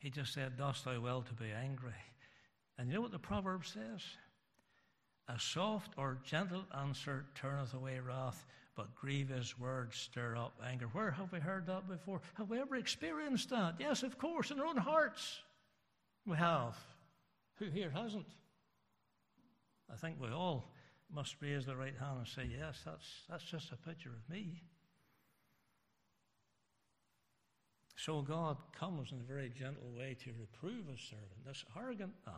He 0.00 0.10
just 0.10 0.34
said, 0.34 0.56
Dost 0.56 0.84
thou 0.84 1.00
well 1.00 1.22
to 1.22 1.34
be 1.34 1.50
angry? 1.50 1.94
And 2.76 2.88
you 2.88 2.94
know 2.94 3.00
what 3.00 3.12
the 3.12 3.18
proverb 3.18 3.64
says? 3.64 4.02
A 5.28 5.38
soft 5.38 5.92
or 5.98 6.18
gentle 6.24 6.64
answer 6.76 7.26
turneth 7.34 7.74
away 7.74 8.00
wrath, 8.00 8.46
but 8.74 8.94
grievous 8.94 9.58
words 9.58 9.98
stir 9.98 10.36
up 10.36 10.54
anger. 10.66 10.86
Where 10.92 11.10
have 11.10 11.30
we 11.32 11.38
heard 11.38 11.66
that 11.66 11.86
before? 11.86 12.22
Have 12.34 12.48
we 12.48 12.58
ever 12.58 12.76
experienced 12.76 13.50
that? 13.50 13.74
Yes, 13.78 14.02
of 14.02 14.16
course, 14.18 14.50
in 14.50 14.58
our 14.58 14.66
own 14.66 14.78
hearts. 14.78 15.40
We 16.26 16.36
have. 16.36 16.76
Who 17.56 17.66
here 17.66 17.90
hasn't? 17.90 18.26
I 19.92 19.96
think 19.96 20.16
we 20.20 20.28
all 20.28 20.70
must 21.12 21.36
raise 21.40 21.66
the 21.66 21.76
right 21.76 21.96
hand 21.98 22.18
and 22.18 22.28
say, 22.28 22.48
Yes, 22.58 22.80
that's, 22.84 23.06
that's 23.28 23.44
just 23.44 23.72
a 23.72 23.76
picture 23.76 24.10
of 24.10 24.34
me. 24.34 24.62
So 27.96 28.22
God 28.22 28.56
comes 28.78 29.10
in 29.10 29.18
a 29.20 29.24
very 29.24 29.50
gentle 29.50 29.90
way 29.90 30.16
to 30.24 30.30
reprove 30.38 30.86
his 30.86 31.00
servant, 31.00 31.44
this 31.44 31.64
arrogant 31.76 32.12
man. 32.24 32.36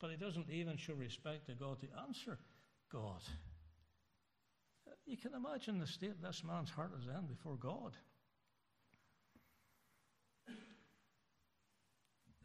But 0.00 0.10
he 0.10 0.16
doesn't 0.16 0.48
even 0.50 0.76
show 0.76 0.94
respect 0.94 1.46
to 1.46 1.54
God 1.54 1.80
to 1.80 1.86
answer 2.06 2.38
God. 2.90 3.20
You 5.06 5.16
can 5.16 5.34
imagine 5.34 5.78
the 5.78 5.86
state 5.86 6.22
this 6.22 6.42
man's 6.44 6.70
heart 6.70 6.92
is 6.98 7.06
in 7.06 7.26
before 7.26 7.56
God. 7.56 7.92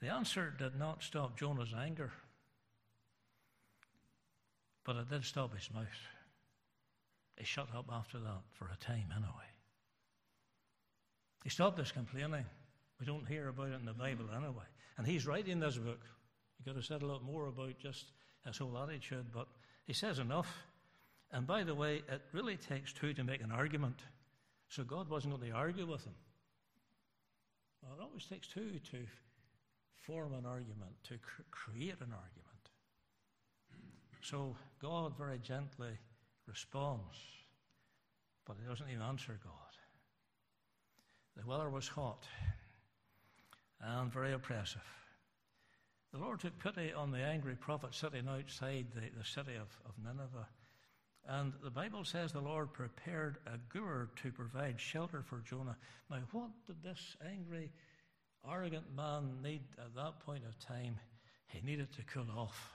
The 0.01 0.09
answer 0.09 0.53
did 0.57 0.77
not 0.77 1.01
stop 1.01 1.39
Jonah's 1.39 1.73
anger, 1.73 2.11
but 4.83 4.97
it 4.97 5.09
did 5.09 5.23
stop 5.23 5.55
his 5.55 5.69
mouth. 5.73 5.85
He 7.37 7.45
shut 7.45 7.67
up 7.75 7.89
after 7.91 8.19
that 8.19 8.41
for 8.53 8.65
a 8.65 8.77
time, 8.77 9.13
anyway. 9.15 9.49
He 11.43 11.49
stopped 11.49 11.79
his 11.79 11.91
complaining. 11.91 12.45
We 12.99 13.05
don't 13.05 13.27
hear 13.27 13.47
about 13.47 13.69
it 13.69 13.79
in 13.79 13.85
the 13.85 13.93
Bible 13.93 14.25
anyway. 14.35 14.65
And 14.97 15.07
he's 15.07 15.27
writing 15.27 15.59
this 15.59 15.77
book. 15.77 16.01
He 16.57 16.63
could 16.63 16.75
have 16.75 16.85
said 16.85 17.01
a 17.01 17.07
lot 17.07 17.23
more 17.23 17.47
about 17.47 17.77
just 17.79 18.11
his 18.45 18.57
whole 18.57 18.77
attitude, 18.77 19.27
but 19.33 19.47
he 19.85 19.93
says 19.93 20.19
enough. 20.19 20.63
And 21.31 21.45
by 21.45 21.63
the 21.63 21.75
way, 21.75 22.01
it 22.07 22.21
really 22.31 22.57
takes 22.57 22.93
two 22.93 23.13
to 23.13 23.23
make 23.23 23.41
an 23.41 23.51
argument. 23.51 24.01
So 24.69 24.83
God 24.83 25.09
wasn't 25.09 25.37
going 25.37 25.51
to 25.51 25.57
argue 25.57 25.85
with 25.85 26.03
him. 26.03 26.15
Well, 27.81 27.93
it 27.97 28.01
always 28.01 28.25
takes 28.25 28.47
two 28.47 28.79
to 28.91 29.05
form 30.05 30.33
an 30.33 30.45
argument, 30.45 30.91
to 31.03 31.17
cr- 31.17 31.41
create 31.51 31.99
an 32.01 32.13
argument. 32.13 32.69
So 34.21 34.55
God 34.81 35.17
very 35.17 35.39
gently 35.39 35.97
responds, 36.47 37.17
but 38.45 38.57
he 38.61 38.67
doesn't 38.67 38.89
even 38.89 39.01
answer 39.01 39.39
God. 39.43 39.51
The 41.37 41.47
weather 41.47 41.69
was 41.69 41.87
hot 41.87 42.25
and 43.81 44.11
very 44.11 44.33
oppressive. 44.33 44.81
The 46.15 46.21
Lord 46.21 46.39
took 46.39 46.57
pity 46.59 46.93
on 46.93 47.11
the 47.11 47.19
angry 47.19 47.55
prophet 47.55 47.93
sitting 47.93 48.25
outside 48.29 48.85
the, 48.95 49.01
the 49.17 49.25
city 49.25 49.55
of, 49.55 49.67
of 49.85 49.91
Nineveh. 50.01 50.47
And 51.27 51.51
the 51.61 51.69
Bible 51.69 52.05
says 52.05 52.31
the 52.31 52.39
Lord 52.39 52.71
prepared 52.71 53.35
a 53.45 53.57
gourd 53.77 54.15
to 54.23 54.31
provide 54.31 54.79
shelter 54.79 55.23
for 55.27 55.39
Jonah. 55.39 55.75
Now, 56.09 56.19
what 56.31 56.51
did 56.67 56.81
this 56.81 57.17
angry, 57.29 57.69
arrogant 58.49 58.85
man 58.95 59.41
need 59.43 59.63
at 59.77 59.93
that 59.95 60.21
point 60.21 60.45
of 60.45 60.57
time? 60.57 60.97
He 61.47 61.59
needed 61.59 61.91
to 61.97 62.03
cool 62.03 62.31
off. 62.33 62.71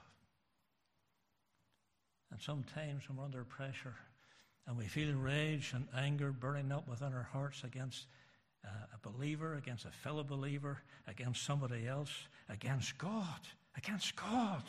And 2.30 2.42
sometimes 2.42 3.08
when 3.08 3.16
we're 3.16 3.24
under 3.24 3.44
pressure 3.44 3.96
and 4.66 4.76
we 4.76 4.84
feel 4.84 5.14
rage 5.14 5.72
and 5.74 5.88
anger 5.96 6.30
burning 6.30 6.72
up 6.72 6.86
within 6.86 7.14
our 7.14 7.28
hearts 7.32 7.64
against 7.64 8.04
uh, 8.64 8.68
a 8.94 9.08
believer, 9.08 9.54
against 9.54 9.84
a 9.84 9.90
fellow 9.90 10.24
believer, 10.24 10.82
against 11.06 11.44
somebody 11.44 11.86
else, 11.86 12.12
against 12.48 12.98
God, 12.98 13.40
against 13.76 14.16
God. 14.16 14.62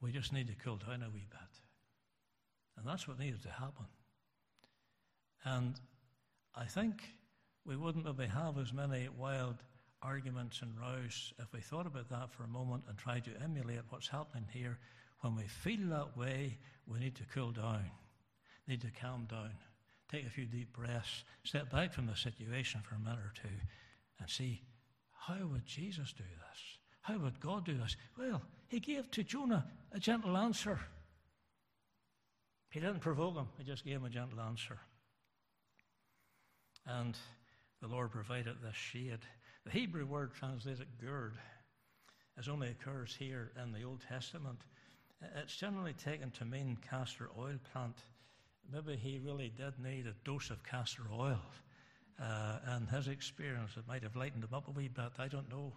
We 0.00 0.12
just 0.12 0.32
need 0.32 0.48
to 0.48 0.54
cool 0.54 0.76
down 0.76 1.02
a 1.02 1.10
wee 1.10 1.26
bit. 1.30 1.40
And 2.76 2.86
that's 2.86 3.06
what 3.06 3.18
needed 3.18 3.42
to 3.42 3.50
happen. 3.50 3.86
And 5.44 5.74
I 6.54 6.64
think 6.64 7.02
we 7.64 7.76
wouldn't 7.76 8.04
maybe 8.04 8.28
have 8.28 8.58
as 8.58 8.72
many 8.72 9.08
wild 9.16 9.56
arguments 10.02 10.60
and 10.62 10.72
rows 10.78 11.32
if 11.38 11.52
we 11.52 11.60
thought 11.60 11.86
about 11.86 12.10
that 12.10 12.30
for 12.32 12.44
a 12.44 12.48
moment 12.48 12.84
and 12.88 12.98
tried 12.98 13.24
to 13.24 13.30
emulate 13.42 13.80
what's 13.88 14.08
happening 14.08 14.46
here. 14.52 14.78
When 15.20 15.36
we 15.36 15.44
feel 15.44 15.88
that 15.88 16.16
way, 16.16 16.58
we 16.86 16.98
need 16.98 17.14
to 17.16 17.22
cool 17.34 17.52
down, 17.52 17.90
need 18.68 18.82
to 18.82 18.90
calm 19.00 19.26
down 19.30 19.52
take 20.14 20.26
a 20.26 20.30
few 20.30 20.46
deep 20.46 20.72
breaths, 20.72 21.24
step 21.42 21.70
back 21.70 21.92
from 21.92 22.06
the 22.06 22.14
situation 22.14 22.80
for 22.88 22.94
a 22.94 22.98
minute 22.98 23.18
or 23.18 23.32
two, 23.34 23.54
and 24.20 24.30
see 24.30 24.62
how 25.12 25.46
would 25.46 25.66
Jesus 25.66 26.12
do 26.12 26.22
this? 26.22 26.60
How 27.00 27.18
would 27.18 27.40
God 27.40 27.64
do 27.64 27.76
this? 27.76 27.96
Well, 28.18 28.40
he 28.68 28.78
gave 28.78 29.10
to 29.10 29.24
Jonah 29.24 29.66
a 29.92 29.98
gentle 29.98 30.36
answer. 30.36 30.78
He 32.70 32.80
didn't 32.80 33.00
provoke 33.00 33.34
him, 33.34 33.48
he 33.58 33.64
just 33.64 33.84
gave 33.84 33.96
him 33.96 34.04
a 34.04 34.10
gentle 34.10 34.40
answer. 34.40 34.78
And 36.86 37.16
the 37.80 37.88
Lord 37.88 38.12
provided 38.12 38.56
this 38.62 38.76
shade. 38.76 39.20
The 39.64 39.70
Hebrew 39.70 40.06
word 40.06 40.32
translated 40.34 40.86
gourd 41.00 41.34
as 42.38 42.48
only 42.48 42.68
occurs 42.68 43.16
here 43.18 43.52
in 43.62 43.72
the 43.72 43.82
Old 43.84 44.02
Testament. 44.08 44.60
It's 45.36 45.56
generally 45.56 45.94
taken 45.94 46.30
to 46.32 46.44
mean 46.44 46.76
castor 46.88 47.30
oil 47.38 47.58
plant. 47.72 47.96
Maybe 48.72 48.96
he 48.96 49.18
really 49.18 49.52
did 49.56 49.78
need 49.78 50.06
a 50.06 50.14
dose 50.24 50.50
of 50.50 50.62
castor 50.64 51.04
oil. 51.12 51.40
Uh, 52.20 52.58
and 52.66 52.88
his 52.88 53.08
experience, 53.08 53.72
it 53.76 53.86
might 53.88 54.02
have 54.02 54.16
lightened 54.16 54.44
him 54.44 54.54
up 54.54 54.68
a 54.68 54.70
wee 54.70 54.88
bit. 54.88 55.12
I 55.18 55.28
don't 55.28 55.50
know 55.50 55.72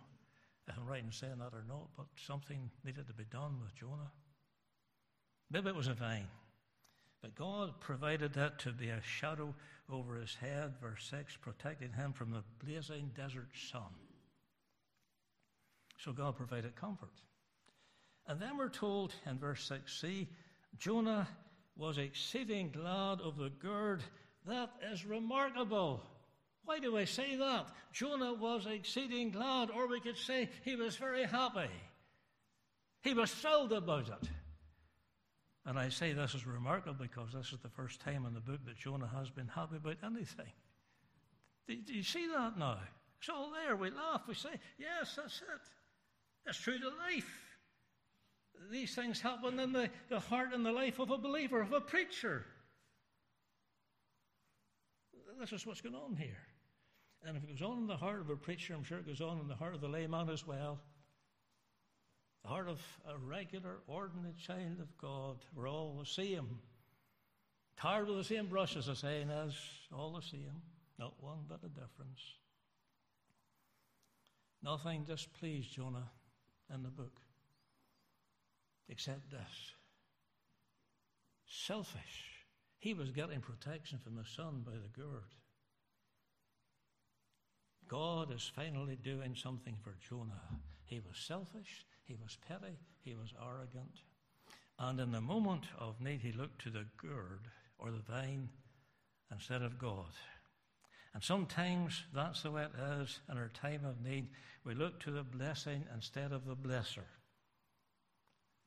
if 0.68 0.78
I'm 0.78 0.86
right 0.86 1.04
in 1.04 1.12
saying 1.12 1.40
that 1.40 1.54
or 1.54 1.64
not, 1.68 1.90
but 1.96 2.06
something 2.16 2.70
needed 2.84 3.08
to 3.08 3.14
be 3.14 3.24
done 3.32 3.60
with 3.62 3.76
Jonah. 3.76 4.12
Maybe 5.50 5.70
it 5.70 5.76
was 5.76 5.88
a 5.88 5.94
vine. 5.94 6.28
But 7.22 7.36
God 7.36 7.80
provided 7.80 8.34
that 8.34 8.60
to 8.60 8.72
be 8.72 8.90
a 8.90 9.02
shadow 9.02 9.54
over 9.90 10.16
his 10.16 10.36
head, 10.36 10.74
verse 10.82 11.08
6, 11.10 11.38
protecting 11.38 11.94
him 11.94 12.14
from 12.14 12.32
the 12.32 12.44
blazing 12.64 13.12
desert 13.16 13.50
sun. 13.72 13.82
So 15.98 16.12
God 16.12 16.38
provided 16.38 16.76
comfort. 16.76 17.10
And 18.28 18.40
then 18.40 18.58
we're 18.58 18.70
told 18.70 19.14
in 19.26 19.40
verse 19.40 19.64
6 19.64 20.00
see, 20.00 20.28
Jonah 20.78 21.28
was 21.78 21.98
exceeding 21.98 22.72
glad 22.72 23.22
of 23.22 23.38
the 23.38 23.50
gourd. 23.62 24.02
That 24.46 24.72
is 24.92 25.06
remarkable. 25.06 26.02
Why 26.66 26.80
do 26.80 26.98
I 26.98 27.06
say 27.06 27.36
that? 27.38 27.68
Jonah 27.94 28.34
was 28.34 28.66
exceeding 28.66 29.32
glad, 29.32 29.70
or 29.70 29.88
we 29.88 30.02
could 30.02 30.18
say 30.18 30.50
he 30.64 30.76
was 30.76 30.96
very 30.96 31.24
happy. 31.24 31.70
He 33.02 33.14
was 33.14 33.32
thrilled 33.32 33.72
about 33.72 34.10
it. 34.10 34.30
And 35.66 35.78
I 35.78 35.90
say 35.90 36.14
this 36.14 36.34
is 36.34 36.48
remarkable 36.48 36.96
because 37.00 37.34
this 37.34 37.52
is 37.52 37.60
the 37.60 37.70
first 37.70 38.00
time 38.00 38.26
in 38.26 38.34
the 38.34 38.40
book 38.40 38.66
that 38.66 38.78
Jonah 38.78 39.10
has 39.16 39.30
been 39.30 39.48
happy 39.48 39.78
about 39.78 39.98
anything. 40.04 40.52
Do, 41.68 41.76
you 41.88 42.04
see 42.04 42.28
that 42.28 42.58
now? 42.58 42.80
It's 43.20 43.30
all 43.30 43.52
there. 43.52 43.76
We 43.76 43.90
laugh. 43.90 44.22
We 44.28 44.34
say, 44.34 44.60
yes, 44.78 45.16
that's 45.16 45.42
it. 45.42 45.62
That's 46.46 46.58
true 46.58 46.80
to 46.80 46.88
life. 46.88 47.30
These 48.72 48.96
things 48.96 49.22
happen 49.22 49.60
in 49.60 49.72
the, 49.72 49.90
the 50.10 50.20
heart 50.20 50.54
and 50.54 50.66
the 50.66 50.72
life 50.72 51.00
of 51.00 51.10
a 51.10 51.18
believer, 51.18 51.62
of 51.62 51.74
a 51.74 51.82
preacher. 51.82 52.46
This 55.40 55.54
is 55.54 55.66
what's 55.66 55.82
going 55.82 55.96
on 55.96 56.16
here. 56.16 56.38
And 57.26 57.38
if 57.38 57.44
it 57.44 57.50
goes 57.50 57.62
on 57.62 57.78
in 57.80 57.88
the 57.88 57.98
heart 57.98 58.22
of 58.22 58.30
a 58.30 58.36
preacher, 58.36 58.74
I'm 58.74 58.84
sure 58.84 58.98
it 58.98 59.08
goes 59.08 59.22
on 59.22 59.40
in 59.40 59.48
the 59.48 59.56
heart 59.56 59.76
of 59.76 59.82
the 59.82 59.88
layman 59.88 60.30
as 60.30 60.46
well. 60.46 60.80
The 62.44 62.50
heart 62.50 62.68
of 62.68 62.82
a 63.08 63.18
regular, 63.18 63.78
ordinary 63.88 64.34
child 64.34 64.80
of 64.80 64.98
God. 64.98 65.38
We're 65.56 65.70
all 65.70 65.96
the 66.00 66.06
same. 66.06 66.60
Tired 67.80 68.10
of 68.10 68.16
the 68.16 68.24
same 68.24 68.48
brushes, 68.48 68.90
as 68.90 69.00
saying 69.00 69.30
is, 69.30 69.54
all 69.96 70.14
the 70.14 70.22
same. 70.22 70.62
Not 70.98 71.14
one 71.20 71.40
bit 71.48 71.60
of 71.64 71.74
difference. 71.74 72.22
Nothing 74.64 75.04
displeased 75.04 75.72
Jonah 75.72 76.10
in 76.74 76.82
the 76.84 76.90
book 76.90 77.22
except 78.90 79.32
this 79.32 79.74
selfish. 81.48 82.46
He 82.80 82.94
was 82.94 83.12
getting 83.12 83.42
protection 83.42 84.00
from 84.04 84.16
the 84.16 84.26
sun 84.26 84.64
by 84.66 84.74
the 84.74 85.02
gourd. 85.02 85.34
God 87.88 88.34
is 88.34 88.52
finally 88.54 88.98
doing 88.98 89.36
something 89.36 89.76
for 89.82 89.96
Jonah. 90.08 90.42
He 90.86 91.00
was 91.00 91.18
selfish, 91.18 91.86
he 92.04 92.16
was 92.16 92.38
petty, 92.48 92.78
he 93.04 93.16
was 93.16 93.34
arrogant. 93.42 94.02
And 94.80 95.00
in 95.00 95.12
the 95.12 95.22
moment 95.22 95.64
of 95.80 96.00
need, 96.02 96.22
he 96.22 96.32
looked 96.32 96.62
to 96.64 96.70
the 96.70 96.86
gourd 97.02 97.48
or 97.80 97.92
the 97.92 98.04
vine 98.12 98.50
instead 99.32 99.62
of 99.62 99.80
God. 99.80 100.12
And 101.14 101.24
sometimes 101.24 102.04
that's 102.14 102.44
the 102.44 102.52
way 102.52 102.64
it 102.64 102.80
is 103.02 103.20
in 103.32 103.38
our 103.38 103.50
time 103.50 103.86
of 103.86 104.04
need. 104.04 104.28
We 104.64 104.76
look 104.76 105.00
to 105.02 105.12
the 105.12 105.24
blessing 105.24 105.84
instead 105.94 106.32
of 106.32 106.46
the 106.46 106.56
blesser. 106.56 107.06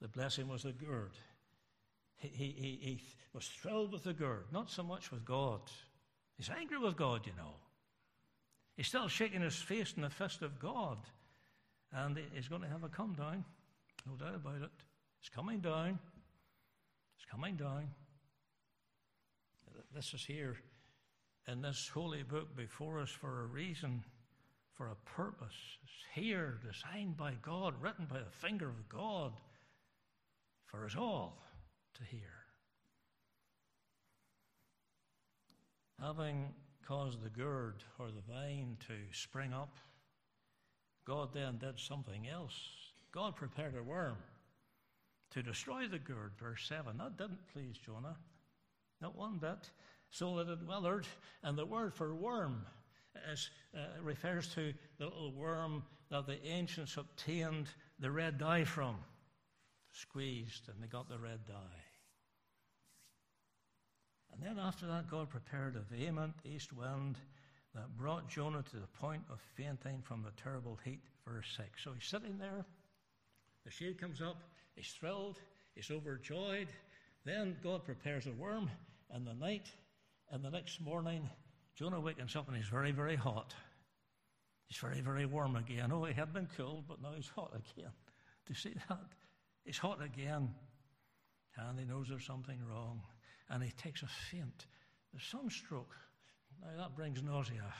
The 0.01 0.09
blessing 0.09 0.49
was 0.49 0.63
the 0.63 0.73
gourd. 0.73 1.13
He, 2.17 2.29
he, 2.29 2.45
he, 2.45 2.79
he 2.83 3.03
was 3.33 3.47
thrilled 3.47 3.93
with 3.93 4.05
the 4.05 4.13
gourd, 4.13 4.47
not 4.53 4.71
so 4.71 4.83
much 4.83 5.11
with 5.11 5.25
God. 5.25 5.61
He's 6.37 6.51
angry 6.51 6.79
with 6.79 6.97
God, 6.97 7.27
you 7.27 7.33
know. 7.37 7.55
He's 8.77 8.87
still 8.87 9.09
shaking 9.09 9.43
his 9.43 9.57
fist 9.57 9.97
in 9.97 10.03
the 10.03 10.11
fist 10.11 10.43
of 10.43 10.59
God. 10.59 10.99
And 11.93 12.19
he's 12.35 12.49
going 12.49 12.63
to 12.63 12.69
have 12.69 12.85
a 12.85 12.89
come 12.89 13.15
down, 13.15 13.45
no 14.07 14.15
doubt 14.15 14.37
about 14.37 14.63
it. 14.63 14.71
It's 15.21 15.29
coming 15.29 15.61
down. 15.61 15.99
It's 17.17 17.31
coming 17.31 17.57
down. 17.57 17.89
This 19.95 20.15
is 20.15 20.25
here 20.25 20.57
in 21.49 21.63
this 21.63 21.91
holy 21.93 22.23
book 22.23 22.57
before 22.57 23.01
us 23.01 23.11
for 23.11 23.43
a 23.43 23.47
reason, 23.47 24.05
for 24.73 24.89
a 24.89 24.95
purpose. 25.05 25.57
It's 25.83 26.23
here, 26.23 26.61
designed 26.65 27.17
by 27.17 27.35
God, 27.43 27.75
written 27.81 28.07
by 28.07 28.21
the 28.21 28.31
finger 28.31 28.69
of 28.69 28.89
God, 28.89 29.33
for 30.71 30.85
us 30.85 30.95
all 30.97 31.43
to 31.95 32.05
hear. 32.05 32.21
Having 36.01 36.55
caused 36.87 37.23
the 37.23 37.29
gourd 37.29 37.83
or 37.99 38.09
the 38.11 38.33
vine 38.33 38.77
to 38.87 38.95
spring 39.13 39.53
up, 39.53 39.77
God 41.05 41.31
then 41.35 41.59
did 41.59 41.79
something 41.79 42.29
else. 42.29 42.55
God 43.13 43.37
prepared 43.37 43.75
a 43.77 43.83
worm 43.83 44.17
to 45.33 45.43
destroy 45.43 45.89
the 45.89 45.99
gourd, 45.99 46.33
verse 46.39 46.65
7. 46.69 46.99
That 46.99 47.17
didn't 47.17 47.47
please 47.53 47.77
Jonah, 47.85 48.17
not 49.01 49.17
one 49.17 49.39
bit. 49.39 49.71
So 50.13 50.37
that 50.37 50.49
it 50.49 50.59
withered, 50.67 51.07
and 51.45 51.57
the 51.57 51.67
word 51.67 51.95
for 51.95 52.15
worm 52.15 52.67
is, 53.33 53.49
uh, 53.77 54.03
refers 54.03 54.49
to 54.55 54.73
the 54.99 55.05
little 55.05 55.33
worm 55.33 55.85
that 56.11 56.27
the 56.27 56.45
ancients 56.45 56.97
obtained 56.97 57.69
the 58.01 58.11
red 58.11 58.39
dye 58.39 58.65
from. 58.65 58.97
Squeezed, 59.93 60.69
and 60.69 60.83
they 60.83 60.87
got 60.87 61.09
the 61.09 61.19
red 61.19 61.47
dye. 61.47 61.83
And 64.33 64.43
then 64.43 64.65
after 64.65 64.87
that, 64.87 65.11
God 65.11 65.29
prepared 65.29 65.77
a 65.77 65.95
vehement 65.95 66.35
east 66.45 66.73
wind 66.73 67.17
that 67.75 67.97
brought 67.97 68.29
Jonah 68.29 68.63
to 68.63 68.77
the 68.77 68.87
point 69.01 69.23
of 69.31 69.41
fainting 69.57 70.03
from 70.03 70.23
the 70.23 70.33
terrible 70.43 70.79
heat, 70.85 71.03
verse 71.27 71.47
6. 71.57 71.69
So 71.83 71.93
he's 71.93 72.07
sitting 72.07 72.39
there, 72.39 72.65
the 73.65 73.71
shade 73.71 74.01
comes 74.01 74.21
up, 74.21 74.43
he's 74.75 74.91
thrilled, 74.99 75.39
he's 75.75 75.91
overjoyed. 75.91 76.69
Then 77.25 77.57
God 77.63 77.85
prepares 77.85 78.27
a 78.27 78.33
worm 78.33 78.71
in 79.15 79.25
the 79.25 79.35
night, 79.35 79.71
and 80.31 80.45
the 80.45 80.51
next 80.51 80.81
morning, 80.81 81.29
Jonah 81.75 82.01
wakens 82.01 82.37
up 82.37 82.49
and 82.49 82.57
he's 82.57 82.69
very, 82.69 82.93
very 82.93 83.17
hot. 83.17 83.55
He's 84.67 84.79
very, 84.79 85.01
very 85.01 85.27
warm 85.27 85.57
again. 85.57 85.91
Oh, 85.93 86.05
he 86.05 86.15
had 86.15 86.33
been 86.33 86.49
cold, 86.57 86.85
but 86.89 87.03
now 87.03 87.13
he's 87.15 87.29
hot 87.29 87.51
again. 87.51 87.91
Do 88.47 88.51
you 88.51 88.55
see 88.55 88.75
that? 88.89 88.99
He's 89.65 89.79
hot 89.79 90.03
again, 90.03 90.55
and 91.57 91.79
he 91.79 91.85
knows 91.85 92.09
there's 92.09 92.27
something 92.27 92.59
wrong 92.69 93.03
and 93.51 93.63
he 93.63 93.71
takes 93.73 94.03
a 94.03 94.09
faint, 94.31 94.67
a 95.17 95.21
sunstroke. 95.21 95.95
Now 96.63 96.83
that 96.83 96.97
brings 96.97 97.23
nausea. 97.23 97.75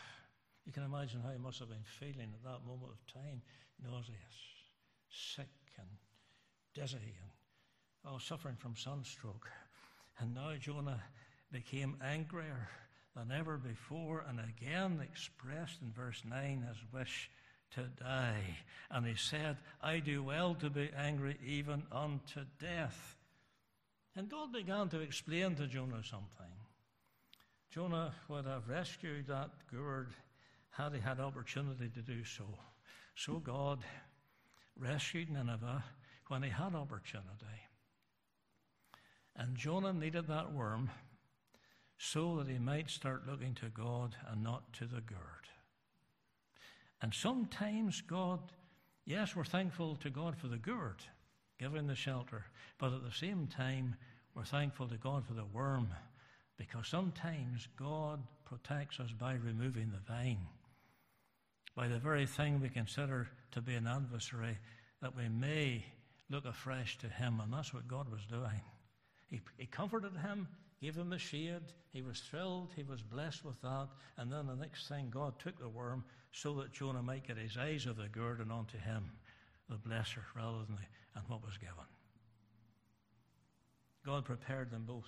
You 0.67 0.73
can 0.73 0.83
imagine 0.83 1.21
how 1.21 1.31
he 1.31 1.39
must 1.39 1.61
have 1.61 1.69
been 1.69 1.85
feeling 1.99 2.33
at 2.35 2.43
that 2.43 2.67
moment 2.67 2.93
of 2.93 3.13
time 3.13 3.41
nauseous, 3.83 4.17
sick, 5.11 5.49
and 5.79 5.89
dizzy, 6.75 6.97
and 6.97 7.31
oh, 8.05 8.19
suffering 8.19 8.57
from 8.57 8.77
sunstroke. 8.77 9.49
And 10.19 10.35
now 10.35 10.53
Jonah 10.61 11.01
became 11.51 11.97
angrier 12.05 12.69
than 13.17 13.33
ever 13.33 13.57
before, 13.57 14.25
and 14.29 14.41
again 14.41 15.01
expressed 15.03 15.81
in 15.83 15.93
verse 15.93 16.23
9 16.29 16.67
his 16.69 16.79
wish 16.93 17.31
to 17.75 17.83
die. 18.03 18.59
And 18.91 19.07
he 19.07 19.15
said, 19.15 19.57
I 19.83 19.99
do 19.99 20.23
well 20.23 20.55
to 20.57 20.71
be 20.71 20.91
angry 20.97 21.39
even 21.47 21.85
unto 21.93 22.41
death. 22.61 23.17
And 24.17 24.29
God 24.29 24.53
began 24.53 24.89
to 24.89 25.01
explain 25.01 25.55
to 25.57 25.67
Jonah 25.67 26.03
something. 26.03 26.53
Jonah 27.73 28.13
would 28.29 28.47
have 28.47 28.69
rescued 28.69 29.29
that 29.29 29.51
gourd 29.73 30.09
had 30.71 30.93
he 30.93 31.01
had 31.01 31.21
opportunity 31.21 31.89
to 31.89 32.03
do 32.03 32.25
so. 32.25 32.45
So 33.15 33.35
God 33.35 33.81
rescued 34.77 35.31
Nineveh 35.31 35.85
when 36.29 36.43
he 36.43 36.51
had 36.51 36.75
opportunity. 36.75 37.61
And 39.37 39.57
Jonah 39.57 39.93
needed 39.93 40.27
that 40.27 40.53
worm 40.53 40.91
so 41.99 42.37
that 42.39 42.49
he 42.49 42.59
might 42.59 42.91
start 42.91 43.29
looking 43.29 43.55
to 43.55 43.69
God 43.69 44.17
and 44.31 44.43
not 44.43 44.73
to 44.75 44.87
the 44.87 45.01
gourd. 45.01 45.47
And 47.03 47.15
sometimes 47.15 48.03
God, 48.03 48.41
yes, 49.05 49.35
we're 49.35 49.45
thankful 49.45 49.97
to 49.97 50.11
God 50.11 50.37
for 50.37 50.49
the 50.49 50.59
gourd 50.59 51.03
giving 51.59 51.87
the 51.87 51.95
shelter. 51.95 52.47
But 52.79 52.93
at 52.93 53.05
the 53.05 53.13
same 53.13 53.47
time, 53.47 53.95
we're 54.35 54.45
thankful 54.45 54.89
to 54.89 54.97
God 54.97 55.27
for 55.27 55.35
the 55.35 55.45
worm 55.45 55.89
because 56.57 56.89
sometimes 56.89 57.69
God 57.77 58.21
protects 58.45 58.99
us 58.99 59.11
by 59.13 59.35
removing 59.35 59.93
the 59.93 60.13
vine, 60.13 60.47
by 61.77 61.89
the 61.89 61.99
very 61.99 62.27
thing 62.27 62.61
we 62.61 62.69
consider 62.69 63.29
to 63.53 63.61
be 63.61 63.75
an 63.75 63.87
adversary, 63.87 64.59
that 65.03 65.17
we 65.17 65.29
may 65.29 65.85
look 66.31 66.47
afresh 66.47 66.99
to 66.99 67.09
Him. 67.09 67.41
And 67.41 67.53
that's 67.53 67.75
what 67.75 67.89
God 67.89 68.11
was 68.11 68.25
doing. 68.27 68.61
He, 69.31 69.41
he 69.57 69.67
comforted 69.67 70.17
him, 70.17 70.49
gave 70.83 70.97
him 70.97 71.09
the 71.09 71.19
shade. 71.19 71.63
He 71.93 72.03
was 72.03 72.19
thrilled. 72.19 72.73
He 72.75 72.83
was 72.83 73.01
blessed 73.01 73.45
with 73.45 73.61
that. 73.63 73.89
And 74.19 74.31
then 74.31 74.47
the 74.47 74.57
next 74.57 74.89
thing, 74.89 75.09
God 75.09 75.39
took 75.39 75.59
the 75.59 75.69
worm 75.69 76.05
so 76.33 76.55
that 76.55 76.73
Jonah 76.73 77.03
might 77.03 77.27
get 77.27 77.37
his 77.37 77.57
eyes 77.57 77.87
of 77.87 77.97
the 77.97 78.09
gourd 78.09 78.41
and 78.41 78.53
onto 78.53 78.79
him 78.79 79.11
the 79.69 79.77
blesser 79.77 80.23
rather 80.37 80.59
than 80.67 80.77
the, 80.77 81.19
and 81.19 81.29
what 81.29 81.45
was 81.45 81.57
given. 81.57 81.75
God 84.05 84.25
prepared 84.25 84.71
them 84.71 84.85
both. 84.87 85.05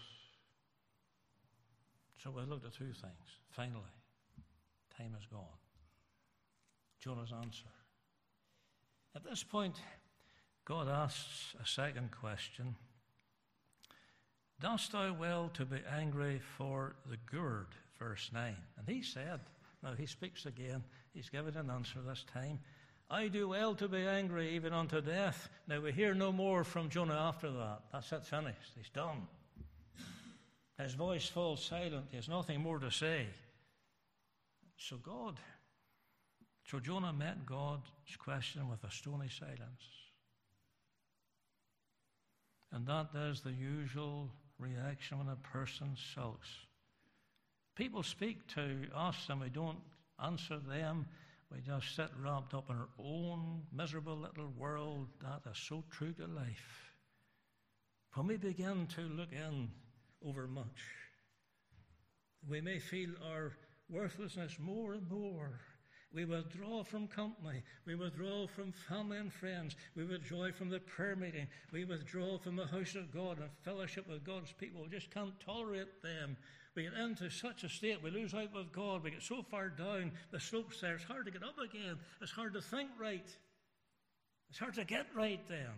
So 2.22 2.30
we 2.30 2.42
looked 2.42 2.66
at 2.66 2.72
two 2.72 2.92
things. 2.92 3.38
Finally, 3.50 3.80
time 4.96 5.14
is 5.18 5.26
gone. 5.26 5.42
Jonah's 7.00 7.32
answer. 7.32 7.66
At 9.16 9.24
this 9.24 9.42
point, 9.42 9.76
God 10.64 10.88
asks 10.88 11.54
a 11.62 11.66
second 11.66 12.11
question 12.12 12.76
Dost 14.61 14.92
thou 14.92 15.12
well 15.12 15.50
to 15.54 15.64
be 15.64 15.78
angry 15.90 16.40
for 16.56 16.94
the 17.11 17.16
gourd? 17.30 17.66
Verse 17.98 18.30
9. 18.32 18.54
And 18.78 18.88
he 18.88 19.02
said, 19.02 19.40
Now 19.82 19.94
he 19.98 20.06
speaks 20.06 20.46
again, 20.46 20.85
he's 21.14 21.29
given 21.29 21.57
an 21.57 21.70
answer 21.70 22.01
this 22.01 22.25
time. 22.33 22.61
I 23.11 23.29
do 23.29 23.48
well 23.48 23.75
to 23.75 23.88
be 23.88 24.07
angry 24.07 24.55
even 24.55 24.72
unto 24.72 25.01
death. 25.01 25.48
Now 25.68 25.81
we 25.81 25.92
hear 25.92 26.14
no 26.14 26.33
more 26.33 26.64
from 26.64 26.88
Jonah 26.88 27.14
after 27.14 27.51
that. 27.51 27.81
That's 27.92 28.11
it, 28.12 28.25
finished. 28.25 28.72
He's 28.77 28.88
done. 28.88 29.27
His 30.79 30.94
voice 30.94 31.27
falls 31.29 31.62
silent. 31.62 32.07
He 32.11 32.16
has 32.16 32.29
nothing 32.29 32.61
more 32.61 32.79
to 32.79 32.90
say. 32.90 33.27
So 34.79 34.96
God, 34.96 35.37
so 36.64 36.81
Jonah 36.81 37.12
met 37.12 37.44
God's 37.44 37.90
question 38.18 38.68
with 38.68 38.83
a 38.83 38.90
stony 38.90 39.29
silence. 39.29 39.85
And 42.72 42.87
that 42.87 43.09
is 43.14 43.42
the 43.42 43.53
usual 43.53 44.31
reaction 44.59 45.18
when 45.18 45.29
a 45.29 45.37
person 45.37 45.96
sulks. 46.14 46.48
People 47.77 48.03
speak 48.03 48.46
to 48.55 48.87
us 48.94 49.27
and 49.29 49.40
we 49.40 49.51
don't 49.51 49.79
answer 50.22 50.58
them. 50.58 51.06
We 51.52 51.61
just 51.61 51.94
sit 51.94 52.08
wrapped 52.22 52.54
up 52.54 52.70
in 52.70 52.76
our 52.76 52.88
own 52.98 53.62
miserable 53.72 54.16
little 54.16 54.52
world. 54.56 55.08
That 55.20 55.50
is 55.50 55.58
so 55.58 55.85
true 55.90 56.12
to 56.12 56.26
life. 56.26 56.92
When 58.14 58.26
we 58.26 58.37
begin 58.37 58.87
to 58.96 59.02
look 59.02 59.32
in 59.32 59.70
over 60.26 60.46
much, 60.46 60.82
we 62.48 62.61
may 62.61 62.78
feel 62.78 63.11
our 63.30 63.52
worthlessness 63.90 64.58
more 64.58 64.94
and 64.94 65.11
more. 65.11 65.61
We 66.14 66.26
withdraw 66.26 66.85
from 66.85 67.08
company. 67.08 67.62
We 67.87 67.94
withdraw 67.94 68.46
from 68.46 68.72
family 68.72 69.16
and 69.16 69.32
friends. 69.32 69.76
We 69.96 70.04
withdraw 70.04 70.50
from 70.52 70.68
the 70.68 70.80
prayer 70.80 71.16
meeting. 71.16 71.46
We 71.72 71.85
withdraw 71.87 72.38
from 72.38 72.56
the 72.56 72.66
house 72.66 72.94
of 72.94 73.12
God 73.12 73.38
and 73.38 73.48
fellowship 73.64 74.06
with 74.08 74.24
God's 74.24 74.52
people. 74.52 74.82
We 74.82 74.90
just 74.90 75.11
can't 75.11 75.38
tolerate 75.40 76.02
them. 76.02 76.37
We 76.74 76.85
get 76.85 76.94
into 76.94 77.28
such 77.28 77.64
a 77.64 77.68
state, 77.68 78.02
we 78.02 78.11
lose 78.11 78.32
out 78.32 78.54
with 78.54 78.72
God. 78.72 79.04
We 79.04 79.11
get 79.11 79.22
so 79.22 79.42
far 79.42 79.68
down 79.68 80.12
the 80.30 80.40
slopes 80.40 80.80
there, 80.80 80.94
it's 80.94 81.04
hard 81.04 81.26
to 81.26 81.32
get 81.32 81.42
up 81.42 81.58
again. 81.58 81.98
It's 82.20 82.32
hard 82.32 82.54
to 82.54 82.62
think 82.62 82.88
right. 82.98 83.28
It's 84.48 84.58
hard 84.58 84.74
to 84.74 84.85
get 84.85 85.06
right 85.14 85.40
then. 85.48 85.72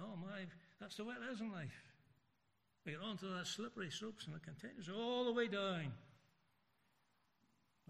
Oh 0.00 0.16
my, 0.20 0.46
that's 0.80 0.96
the 0.96 1.04
way 1.04 1.14
it 1.14 1.32
is 1.32 1.40
in 1.40 1.52
life. 1.52 1.84
We 2.84 2.92
get 2.92 3.02
onto 3.02 3.32
that 3.36 3.46
slippery 3.46 3.90
slopes 3.90 4.26
and 4.26 4.34
it 4.34 4.42
continues 4.42 4.88
all 4.88 5.24
the 5.24 5.32
way 5.32 5.46
down. 5.46 5.92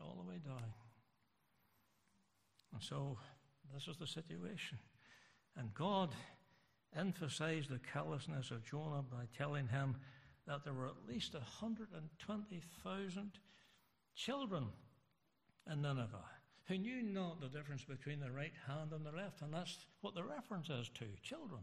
All 0.02 0.16
the 0.22 0.28
way 0.28 0.38
down. 0.44 0.64
And 2.72 2.82
so 2.82 3.16
this 3.72 3.88
is 3.88 3.96
the 3.96 4.06
situation. 4.06 4.78
And 5.56 5.72
God 5.74 6.10
emphasized 6.96 7.70
the 7.70 7.80
callousness 7.92 8.50
of 8.50 8.64
Jonah 8.64 9.02
by 9.02 9.26
telling 9.36 9.68
him 9.68 9.96
that 10.46 10.64
there 10.64 10.74
were 10.74 10.86
at 10.86 11.08
least 11.08 11.34
120,000 11.34 13.30
children 14.14 14.66
in 15.70 15.82
Nineveh 15.82 16.24
who 16.70 16.78
knew 16.78 17.02
not 17.02 17.40
the 17.40 17.48
difference 17.48 17.82
between 17.82 18.20
the 18.20 18.30
right 18.30 18.52
hand 18.68 18.92
and 18.92 19.04
the 19.04 19.10
left, 19.10 19.42
and 19.42 19.52
that's 19.52 19.76
what 20.02 20.14
the 20.14 20.22
reference 20.22 20.70
is 20.70 20.88
to 20.90 21.04
children. 21.20 21.60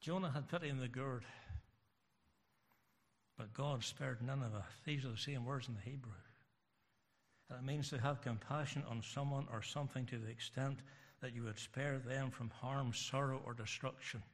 Jonah 0.00 0.32
had 0.32 0.48
pity 0.48 0.68
in 0.68 0.80
the 0.80 0.88
gourd, 0.88 1.24
but 3.38 3.54
God 3.54 3.84
spared 3.84 4.20
Nineveh. 4.20 4.64
These 4.84 5.04
are 5.04 5.10
the 5.10 5.16
same 5.16 5.44
words 5.44 5.68
in 5.68 5.74
the 5.74 5.80
Hebrew. 5.80 6.12
And 7.48 7.60
it 7.60 7.64
means 7.64 7.88
to 7.90 7.98
have 7.98 8.20
compassion 8.20 8.82
on 8.90 9.00
someone 9.02 9.46
or 9.52 9.62
something 9.62 10.06
to 10.06 10.18
the 10.18 10.30
extent 10.30 10.80
that 11.22 11.34
you 11.36 11.44
would 11.44 11.58
spare 11.58 12.00
them 12.00 12.32
from 12.32 12.50
harm, 12.50 12.92
sorrow, 12.92 13.40
or 13.46 13.54
destruction. 13.54 14.24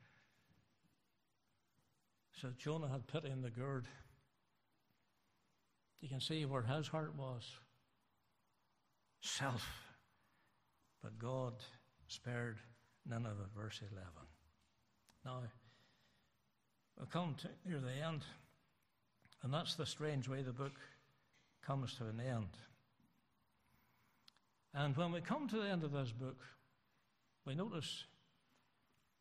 So 2.33 2.49
Jonah 2.59 2.88
had 2.88 3.07
pity 3.07 3.31
in 3.31 3.43
the 3.43 3.51
gourd. 3.51 3.87
You 6.01 6.09
can 6.09 6.21
see 6.21 6.45
where 6.47 6.62
his 6.62 6.88
heart 6.88 7.14
was 7.16 7.43
self. 9.21 9.66
But 11.03 11.19
God 11.19 11.55
spared 12.09 12.59
Nineveh, 13.07 13.49
verse 13.57 13.81
11. 13.81 14.09
Now, 15.25 15.40
we 16.99 17.07
come 17.11 17.35
to 17.40 17.49
near 17.66 17.81
the 17.81 18.07
end, 18.07 18.23
and 19.43 19.53
that's 19.53 19.75
the 19.75 19.87
strange 19.87 20.29
way 20.29 20.43
the 20.43 20.53
book 20.53 20.73
comes 21.66 21.95
to 21.97 22.07
an 22.07 22.21
end. 22.21 22.49
And 24.75 24.97
when 24.97 25.12
we 25.12 25.21
come 25.21 25.49
to 25.49 25.57
the 25.57 25.69
end 25.69 25.85
of 25.85 25.93
this 25.93 26.12
book, 26.12 26.38
we 27.45 27.55
notice 27.55 28.05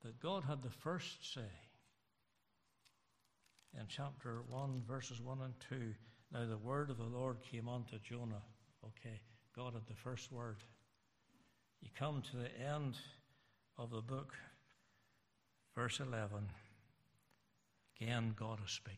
that 0.04 0.20
God 0.20 0.44
had 0.44 0.62
the 0.62 0.70
first 0.70 1.34
say 1.34 1.50
in 3.78 3.86
chapter 3.88 4.42
1, 4.50 4.84
verses 4.88 5.22
1 5.22 5.40
and 5.44 5.54
2. 5.70 5.94
Now 6.32 6.46
the 6.46 6.58
word 6.58 6.90
of 6.90 6.98
the 6.98 7.04
Lord 7.04 7.38
came 7.42 7.68
unto 7.68 8.00
Jonah. 8.00 8.44
Okay, 8.84 9.20
God 9.56 9.74
had 9.74 9.88
the 9.88 10.02
first 10.04 10.32
word. 10.32 10.58
You 11.82 11.90
come 11.98 12.22
to 12.32 12.38
the 12.38 12.62
end 12.62 12.98
of 13.78 13.90
the 13.92 14.02
book, 14.02 14.34
verse 15.76 16.00
11. 16.00 16.50
Again, 18.00 18.34
God 18.38 18.60
is 18.66 18.72
speaking. 18.72 18.98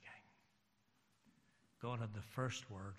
God 1.81 1.99
had 1.99 2.13
the 2.13 2.21
first 2.21 2.69
word 2.69 2.95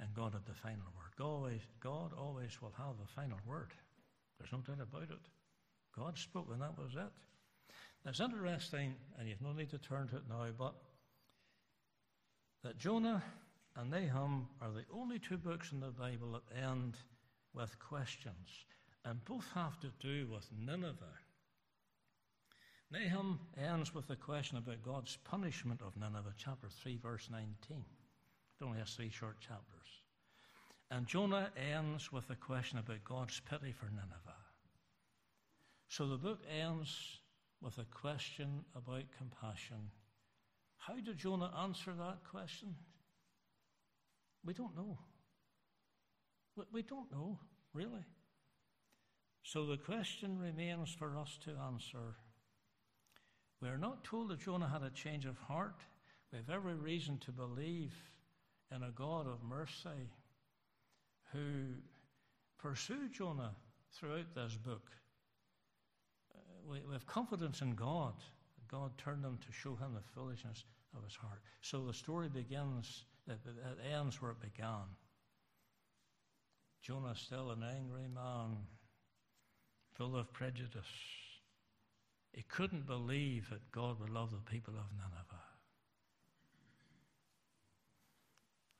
and 0.00 0.08
God 0.14 0.32
had 0.32 0.46
the 0.46 0.54
final 0.54 0.86
word. 0.96 1.12
God 1.16 1.24
always, 1.24 1.60
God 1.80 2.12
always 2.16 2.60
will 2.62 2.72
have 2.76 2.98
the 3.00 3.12
final 3.14 3.38
word. 3.46 3.72
There's 4.38 4.52
no 4.52 4.58
doubt 4.58 4.86
about 4.88 5.02
it. 5.02 5.18
God 5.96 6.16
spoke, 6.16 6.48
and 6.52 6.62
that 6.62 6.78
was 6.78 6.94
it. 6.94 7.12
It's 8.06 8.20
interesting, 8.20 8.94
and 9.18 9.28
you've 9.28 9.42
no 9.42 9.52
need 9.52 9.70
to 9.70 9.78
turn 9.78 10.08
to 10.08 10.16
it 10.16 10.22
now, 10.28 10.46
but 10.56 10.74
that 12.64 12.78
Jonah 12.78 13.22
and 13.76 13.90
Nahum 13.90 14.48
are 14.60 14.70
the 14.70 14.84
only 14.92 15.18
two 15.18 15.36
books 15.36 15.72
in 15.72 15.80
the 15.80 15.90
Bible 15.90 16.32
that 16.32 16.62
end 16.62 16.96
with 17.54 17.78
questions, 17.78 18.48
and 19.04 19.24
both 19.24 19.46
have 19.54 19.78
to 19.80 19.88
do 20.00 20.26
with 20.32 20.48
Nineveh. 20.58 21.18
Nahum 22.90 23.38
ends 23.62 23.94
with 23.94 24.08
a 24.10 24.16
question 24.16 24.56
about 24.56 24.82
God's 24.82 25.18
punishment 25.24 25.82
of 25.82 25.96
Nineveh, 25.96 26.32
chapter 26.38 26.68
3, 26.68 26.96
verse 26.96 27.28
19. 27.30 27.48
It 27.70 28.64
only 28.64 28.78
has 28.78 28.90
three 28.90 29.10
short 29.10 29.38
chapters. 29.40 29.88
And 30.90 31.06
Jonah 31.06 31.50
ends 31.70 32.10
with 32.10 32.30
a 32.30 32.34
question 32.34 32.78
about 32.78 33.04
God's 33.04 33.40
pity 33.40 33.72
for 33.72 33.86
Nineveh. 33.86 34.34
So 35.88 36.08
the 36.08 36.16
book 36.16 36.40
ends 36.58 37.20
with 37.60 37.78
a 37.78 37.84
question 37.84 38.64
about 38.76 39.04
compassion. 39.16 39.90
How 40.76 40.94
did 40.94 41.18
Jonah 41.18 41.52
answer 41.62 41.92
that 41.92 42.18
question? 42.30 42.74
We 44.44 44.54
don't 44.54 44.76
know. 44.76 44.98
We 46.72 46.82
don't 46.82 47.10
know, 47.12 47.38
really. 47.72 48.04
So 49.42 49.66
the 49.66 49.76
question 49.76 50.38
remains 50.38 50.94
for 50.98 51.16
us 51.16 51.38
to 51.44 51.50
answer. 51.66 52.16
We 53.60 53.68
are 53.68 53.78
not 53.78 54.04
told 54.04 54.28
that 54.28 54.40
Jonah 54.40 54.68
had 54.68 54.82
a 54.82 54.90
change 54.90 55.26
of 55.26 55.38
heart. 55.38 55.80
We 56.32 56.38
have 56.38 56.50
every 56.50 56.74
reason 56.74 57.18
to 57.18 57.32
believe 57.32 57.94
in 58.74 58.82
a 58.82 58.90
God 58.90 59.26
of 59.26 59.42
mercy 59.42 60.10
who 61.32 61.74
pursued 62.58 63.12
Jonah 63.12 63.54
throughout 63.92 64.34
this 64.34 64.56
book. 64.56 64.90
We, 66.68 66.80
we 66.86 66.92
have 66.92 67.06
confidence 67.06 67.62
in 67.62 67.74
God. 67.74 68.14
God 68.70 68.90
turned 68.98 69.24
them 69.24 69.38
to 69.46 69.52
show 69.52 69.70
him 69.70 69.94
the 69.94 70.02
foolishness 70.14 70.64
of 70.96 71.02
his 71.04 71.14
heart. 71.14 71.40
So 71.62 71.86
the 71.86 71.94
story 71.94 72.28
begins, 72.28 73.04
it, 73.26 73.38
it 73.46 73.78
ends 73.94 74.20
where 74.20 74.32
it 74.32 74.40
began. 74.40 74.84
Jonah 76.82 77.14
still 77.14 77.50
an 77.50 77.62
angry 77.62 78.06
man, 78.14 78.56
full 79.94 80.16
of 80.16 80.32
prejudice. 80.32 80.86
He 82.32 82.42
couldn't 82.42 82.86
believe 82.86 83.48
that 83.50 83.70
God 83.72 83.98
would 84.00 84.10
love 84.10 84.30
the 84.30 84.50
people 84.50 84.74
of 84.74 84.84
Nineveh. 84.96 85.44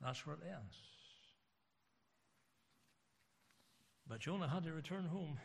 That's 0.02 0.26
where 0.26 0.36
it 0.36 0.42
ends. 0.44 0.76
But 4.06 4.20
Jonah 4.20 4.48
had 4.48 4.64
to 4.64 4.72
return 4.72 5.04
home. 5.06 5.38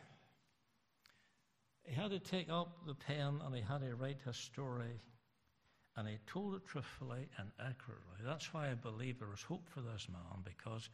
He 1.84 1.94
had 1.94 2.10
to 2.10 2.18
take 2.18 2.50
up 2.50 2.86
the 2.86 2.94
pen 2.94 3.40
and 3.44 3.54
he 3.54 3.60
had 3.60 3.80
to 3.80 3.94
write 3.94 4.18
his 4.24 4.36
story. 4.36 5.00
And 5.96 6.08
he 6.08 6.18
told 6.26 6.54
it 6.54 6.66
truthfully 6.66 7.28
and 7.38 7.50
accurately. 7.60 8.18
That's 8.24 8.52
why 8.52 8.70
I 8.70 8.74
believe 8.74 9.18
there 9.18 9.28
was 9.28 9.42
hope 9.42 9.68
for 9.68 9.80
this 9.80 10.08
man, 10.10 10.42
because 10.44 10.88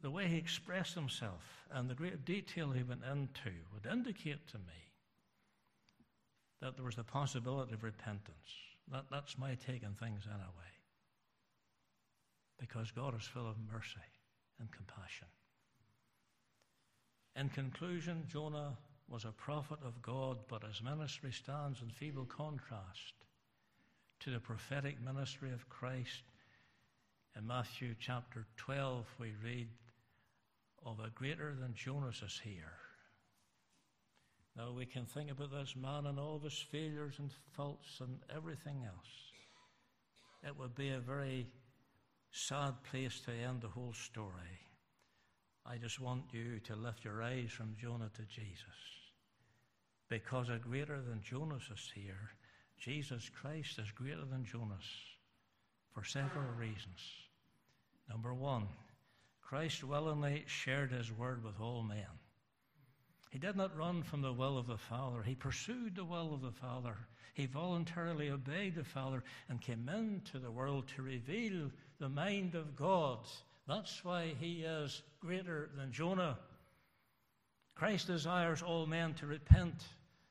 the 0.00 0.10
way 0.10 0.28
he 0.28 0.36
expressed 0.36 0.94
himself 0.94 1.66
and 1.70 1.90
the 1.90 1.94
great 1.94 2.24
detail 2.24 2.70
he 2.70 2.82
went 2.82 3.02
into 3.02 3.50
would 3.74 3.90
indicate 3.90 4.46
to 4.48 4.58
me 4.58 4.92
that 6.62 6.76
there 6.76 6.84
was 6.86 6.96
the 6.96 7.04
possibility 7.04 7.74
of 7.74 7.84
repentance. 7.84 8.50
That, 8.90 9.04
that's 9.10 9.36
my 9.36 9.54
take 9.54 9.84
on 9.84 9.94
things 9.94 10.24
anyway. 10.26 10.72
Because 12.58 12.90
God 12.90 13.14
is 13.14 13.26
full 13.26 13.48
of 13.48 13.56
mercy 13.72 14.00
and 14.58 14.70
compassion. 14.72 15.28
In 17.36 17.48
conclusion, 17.50 18.24
Jonah 18.26 18.76
was 19.08 19.24
a 19.24 19.32
prophet 19.32 19.78
of 19.84 20.02
God, 20.02 20.38
but 20.48 20.64
his 20.64 20.82
ministry 20.82 21.32
stands 21.32 21.80
in 21.80 21.88
feeble 21.90 22.26
contrast 22.26 23.14
to 24.20 24.30
the 24.30 24.40
prophetic 24.40 25.00
ministry 25.00 25.50
of 25.52 25.68
Christ. 25.68 26.22
In 27.36 27.46
Matthew 27.46 27.94
chapter 27.98 28.46
12, 28.56 29.06
we 29.18 29.32
read 29.42 29.68
of 30.84 31.00
a 31.00 31.10
greater 31.10 31.54
than 31.58 31.74
Jonas 31.74 32.22
is 32.22 32.40
here. 32.42 32.78
Now 34.56 34.72
we 34.72 34.86
can 34.86 35.06
think 35.06 35.30
about 35.30 35.52
this 35.52 35.74
man 35.76 36.06
and 36.06 36.18
all 36.18 36.40
his 36.40 36.58
failures 36.70 37.14
and 37.18 37.30
faults 37.52 38.00
and 38.00 38.18
everything 38.34 38.84
else. 38.84 39.08
It 40.44 40.58
would 40.58 40.74
be 40.74 40.90
a 40.90 40.98
very 40.98 41.46
sad 42.30 42.74
place 42.90 43.20
to 43.20 43.32
end 43.32 43.62
the 43.62 43.68
whole 43.68 43.94
story. 43.94 44.58
I 45.64 45.76
just 45.76 46.00
want 46.00 46.24
you 46.32 46.60
to 46.60 46.76
lift 46.76 47.04
your 47.04 47.22
eyes 47.22 47.50
from 47.50 47.76
Jonah 47.80 48.10
to 48.14 48.22
Jesus. 48.22 48.97
Because 50.08 50.48
a 50.48 50.56
greater 50.56 51.00
than 51.00 51.22
Jonas 51.22 51.64
is 51.72 51.92
here, 51.94 52.30
Jesus 52.78 53.30
Christ 53.42 53.78
is 53.78 53.90
greater 53.90 54.24
than 54.24 54.44
Jonas 54.44 54.84
for 55.92 56.04
several 56.04 56.50
reasons. 56.58 57.00
Number 58.08 58.32
one, 58.32 58.68
Christ 59.42 59.84
willingly 59.84 60.44
shared 60.46 60.92
his 60.92 61.12
word 61.12 61.44
with 61.44 61.60
all 61.60 61.82
men. 61.82 62.06
He 63.30 63.38
did 63.38 63.56
not 63.56 63.76
run 63.76 64.02
from 64.02 64.22
the 64.22 64.32
will 64.32 64.56
of 64.56 64.66
the 64.66 64.78
Father. 64.78 65.22
He 65.22 65.34
pursued 65.34 65.94
the 65.94 66.04
will 66.04 66.32
of 66.32 66.40
the 66.40 66.52
Father. 66.52 66.96
He 67.34 67.46
voluntarily 67.46 68.30
obeyed 68.30 68.74
the 68.74 68.84
Father 68.84 69.22
and 69.48 69.60
came 69.60 69.88
into 69.88 70.38
the 70.38 70.50
world 70.50 70.88
to 70.96 71.02
reveal 71.02 71.70
the 71.98 72.08
mind 72.08 72.54
of 72.54 72.76
God. 72.76 73.18
That's 73.66 74.02
why 74.04 74.34
he 74.40 74.62
is 74.62 75.02
greater 75.20 75.68
than 75.76 75.92
Jonah. 75.92 76.38
Christ 77.74 78.06
desires 78.06 78.62
all 78.62 78.86
men 78.86 79.14
to 79.14 79.26
repent. 79.26 79.84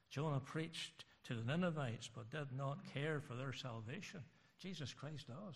Jonah 0.09 0.39
preached 0.39 1.05
to 1.25 1.33
the 1.33 1.43
Ninevites 1.43 2.09
but 2.13 2.29
did 2.29 2.55
not 2.55 2.79
care 2.93 3.19
for 3.19 3.35
their 3.35 3.53
salvation. 3.53 4.21
Jesus 4.59 4.93
Christ 4.93 5.27
does. 5.27 5.55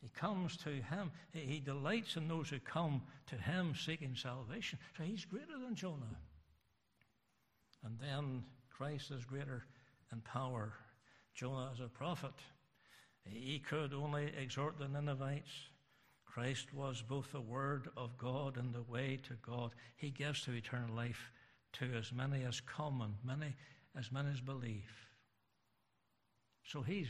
He 0.00 0.08
comes 0.08 0.56
to 0.58 0.70
him. 0.70 1.10
He 1.32 1.60
delights 1.60 2.16
in 2.16 2.28
those 2.28 2.48
who 2.48 2.60
come 2.60 3.02
to 3.26 3.36
him 3.36 3.74
seeking 3.74 4.14
salvation. 4.14 4.78
So 4.96 5.02
he's 5.02 5.24
greater 5.24 5.58
than 5.60 5.74
Jonah. 5.74 6.16
And 7.84 7.98
then 8.00 8.44
Christ 8.70 9.10
is 9.10 9.24
greater 9.24 9.64
in 10.12 10.20
power. 10.20 10.72
Jonah 11.34 11.70
is 11.74 11.80
a 11.80 11.88
prophet. 11.88 12.34
He 13.24 13.58
could 13.58 13.92
only 13.92 14.32
exhort 14.40 14.78
the 14.78 14.88
Ninevites. 14.88 15.50
Christ 16.24 16.72
was 16.72 17.02
both 17.02 17.32
the 17.32 17.40
Word 17.40 17.88
of 17.96 18.16
God 18.16 18.56
and 18.56 18.72
the 18.72 18.82
way 18.82 19.18
to 19.28 19.34
God. 19.42 19.72
He 19.96 20.10
gives 20.10 20.42
to 20.42 20.52
eternal 20.52 20.94
life 20.94 21.32
to 21.74 21.94
as 21.96 22.12
many 22.12 22.44
as 22.44 22.60
come 22.60 23.00
and 23.00 23.14
many 23.24 23.54
as 23.96 24.12
many 24.12 24.30
as 24.30 24.40
believe. 24.40 24.90
So 26.64 26.82
he's 26.82 27.08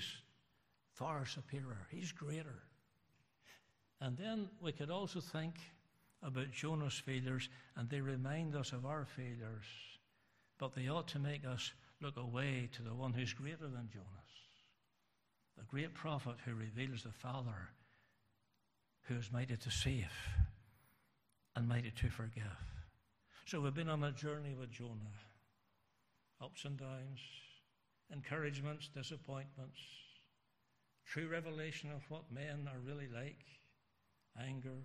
far 0.94 1.26
superior. 1.26 1.86
He's 1.90 2.12
greater. 2.12 2.62
And 4.00 4.16
then 4.16 4.48
we 4.60 4.72
could 4.72 4.90
also 4.90 5.20
think 5.20 5.54
about 6.22 6.52
Jonah's 6.52 6.98
failures, 6.98 7.48
and 7.76 7.88
they 7.88 8.00
remind 8.00 8.54
us 8.56 8.72
of 8.72 8.86
our 8.86 9.04
failures. 9.04 9.66
But 10.58 10.74
they 10.74 10.88
ought 10.88 11.08
to 11.08 11.18
make 11.18 11.44
us 11.44 11.72
look 12.00 12.16
away 12.16 12.68
to 12.72 12.82
the 12.82 12.94
one 12.94 13.12
who's 13.12 13.32
greater 13.32 13.68
than 13.68 13.88
Jonas, 13.92 14.32
the 15.56 15.64
great 15.64 15.94
prophet 15.94 16.36
who 16.44 16.54
reveals 16.54 17.02
the 17.02 17.12
Father, 17.12 17.70
who 19.02 19.16
is 19.16 19.32
mighty 19.32 19.56
to 19.56 19.70
save 19.70 20.12
and 21.56 21.68
mighty 21.68 21.90
to 21.90 22.08
forgive. 22.08 22.77
So 23.48 23.62
we've 23.62 23.72
been 23.72 23.88
on 23.88 24.04
a 24.04 24.12
journey 24.12 24.54
with 24.54 24.70
Jonah 24.70 25.16
ups 26.44 26.66
and 26.66 26.76
downs, 26.76 27.18
encouragements, 28.12 28.90
disappointments, 28.94 29.78
true 31.06 31.28
revelation 31.28 31.90
of 31.90 32.02
what 32.10 32.30
men 32.30 32.68
are 32.68 32.78
really 32.78 33.08
like 33.08 33.40
anger, 34.38 34.84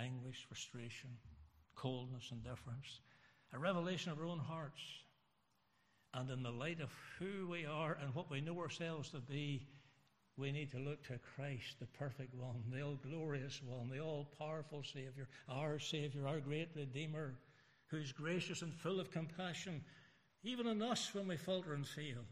anguish, 0.00 0.46
frustration, 0.48 1.10
coldness, 1.76 2.30
indifference, 2.32 3.00
a 3.52 3.58
revelation 3.58 4.10
of 4.10 4.18
our 4.18 4.24
own 4.24 4.38
hearts. 4.38 4.80
And 6.14 6.30
in 6.30 6.42
the 6.42 6.50
light 6.50 6.80
of 6.80 6.88
who 7.18 7.48
we 7.50 7.66
are 7.66 7.98
and 8.00 8.14
what 8.14 8.30
we 8.30 8.40
know 8.40 8.58
ourselves 8.60 9.10
to 9.10 9.18
be, 9.18 9.66
we 10.38 10.52
need 10.52 10.70
to 10.70 10.78
look 10.78 11.04
to 11.08 11.20
Christ, 11.36 11.80
the 11.80 11.86
perfect 11.98 12.34
one, 12.34 12.62
the 12.72 12.80
all 12.80 12.98
glorious 13.06 13.60
one, 13.62 13.90
the 13.90 14.00
all 14.00 14.32
powerful 14.38 14.82
Savior, 14.82 15.28
our 15.50 15.78
Savior, 15.78 16.26
our 16.26 16.40
great 16.40 16.70
Redeemer, 16.74 17.34
who's 17.90 18.12
gracious 18.12 18.62
and 18.62 18.74
full 18.74 19.00
of 19.00 19.10
compassion, 19.10 19.82
even 20.42 20.66
in 20.66 20.82
us 20.82 21.14
when 21.14 21.26
we 21.26 21.36
falter 21.36 21.74
and 21.74 21.86
fail. 21.86 22.24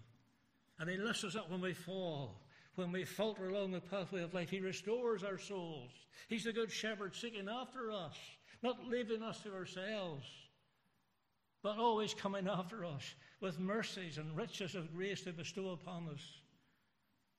And 0.79 0.89
He 0.89 0.97
lifts 0.97 1.25
us 1.25 1.37
up 1.37 1.51
when 1.51 1.61
we 1.61 1.75
fall 1.75 2.43
when 2.79 2.93
we 2.93 3.05
falter 3.05 3.49
along 3.49 3.73
the 3.73 3.81
pathway 3.81 4.23
of 4.23 4.33
life. 4.33 4.51
He 4.51 4.61
restores 4.61 5.25
our 5.25 5.37
souls. 5.37 5.91
He's 6.29 6.45
the 6.45 6.53
good 6.53 6.71
shepherd 6.71 7.15
seeking 7.15 7.49
after 7.49 7.91
us, 7.91 8.17
not 8.63 8.87
leaving 8.87 9.21
us 9.21 9.41
to 9.41 9.53
ourselves, 9.53 10.25
but 11.61 11.77
always 11.77 12.15
coming 12.15 12.47
after 12.47 12.85
us 12.85 13.03
with 13.41 13.59
mercies 13.59 14.17
and 14.17 14.37
riches 14.37 14.77
of 14.77 14.95
grace 14.95 15.23
to 15.23 15.33
bestow 15.33 15.71
upon 15.71 16.09
us. 16.15 16.23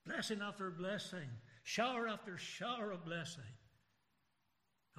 Blessing 0.05 0.41
after 0.41 0.69
blessing, 0.69 1.29
shower 1.63 2.09
after 2.09 2.37
shower 2.37 2.91
of 2.91 3.05
blessing. 3.05 3.43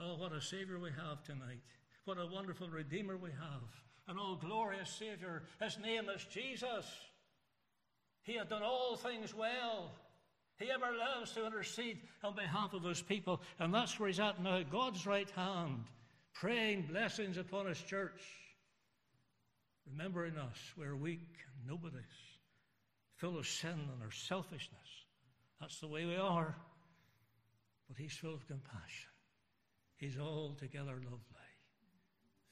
Oh, 0.01 0.17
what 0.17 0.33
a 0.33 0.41
Savior 0.41 0.79
we 0.79 0.91
have 0.91 1.23
tonight. 1.23 1.61
What 2.11 2.19
a 2.19 2.27
wonderful 2.27 2.69
Redeemer 2.69 3.17
we 3.17 3.31
have. 3.31 3.63
An 4.09 4.19
all 4.19 4.35
glorious 4.35 4.91
Savior. 4.91 5.45
His 5.63 5.79
name 5.79 6.09
is 6.13 6.25
Jesus. 6.25 6.85
He 8.25 8.35
had 8.35 8.49
done 8.49 8.65
all 8.65 8.97
things 8.97 9.33
well. 9.33 9.93
He 10.59 10.73
ever 10.73 10.91
loves 10.93 11.31
to 11.35 11.47
intercede 11.47 12.01
on 12.25 12.35
behalf 12.35 12.75
of 12.75 12.83
his 12.83 13.01
people. 13.01 13.41
And 13.61 13.73
that's 13.73 14.01
where 14.01 14.09
he's 14.09 14.19
at 14.19 14.43
now, 14.43 14.61
God's 14.65 15.07
right 15.07 15.31
hand, 15.31 15.85
praying 16.35 16.89
blessings 16.91 17.37
upon 17.37 17.67
his 17.67 17.81
church. 17.81 18.21
Remembering 19.89 20.37
us, 20.37 20.59
we're 20.77 20.97
weak 20.97 21.37
and 21.47 21.69
nobody's, 21.69 22.03
full 23.19 23.39
of 23.39 23.47
sin 23.47 23.71
and 23.71 24.03
our 24.03 24.11
selfishness. 24.11 24.81
That's 25.61 25.79
the 25.79 25.87
way 25.87 26.07
we 26.07 26.17
are. 26.17 26.57
But 27.87 27.99
he's 27.99 28.15
full 28.15 28.35
of 28.35 28.45
compassion. 28.49 29.11
He's 29.97 30.19
altogether 30.19 30.95
lovely. 30.95 31.40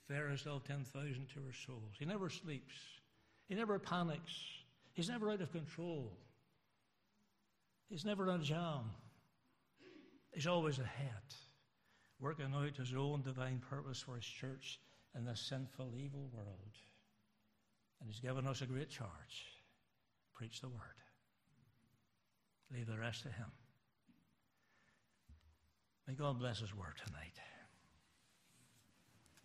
Fairest 0.08 0.46
of 0.46 0.64
10,000 0.64 1.26
to 1.34 1.40
our 1.46 1.52
souls. 1.52 1.94
He 1.98 2.06
never 2.06 2.30
sleeps. 2.30 2.74
He 3.46 3.54
never 3.54 3.78
panics. 3.78 4.32
He's 4.94 5.08
never 5.08 5.30
out 5.30 5.42
of 5.42 5.52
control. 5.52 6.16
He's 7.88 8.04
never 8.04 8.28
in 8.30 8.40
a 8.40 8.44
jam. 8.44 8.90
He's 10.32 10.46
always 10.46 10.78
ahead, 10.78 11.34
working 12.20 12.52
out 12.54 12.76
his 12.76 12.94
own 12.94 13.22
divine 13.22 13.60
purpose 13.70 14.00
for 14.00 14.16
his 14.16 14.24
church 14.24 14.80
in 15.16 15.24
this 15.24 15.40
sinful, 15.40 15.92
evil 15.96 16.30
world. 16.32 16.76
And 18.00 18.08
he's 18.08 18.20
given 18.20 18.46
us 18.46 18.62
a 18.62 18.66
great 18.66 18.90
charge 18.90 19.46
preach 20.34 20.60
the 20.60 20.68
word, 20.68 21.00
leave 22.72 22.86
the 22.86 22.96
rest 22.96 23.24
to 23.24 23.28
him. 23.28 23.50
May 26.06 26.14
God 26.14 26.38
bless 26.38 26.60
his 26.60 26.72
word 26.72 26.94
tonight. 27.04 27.34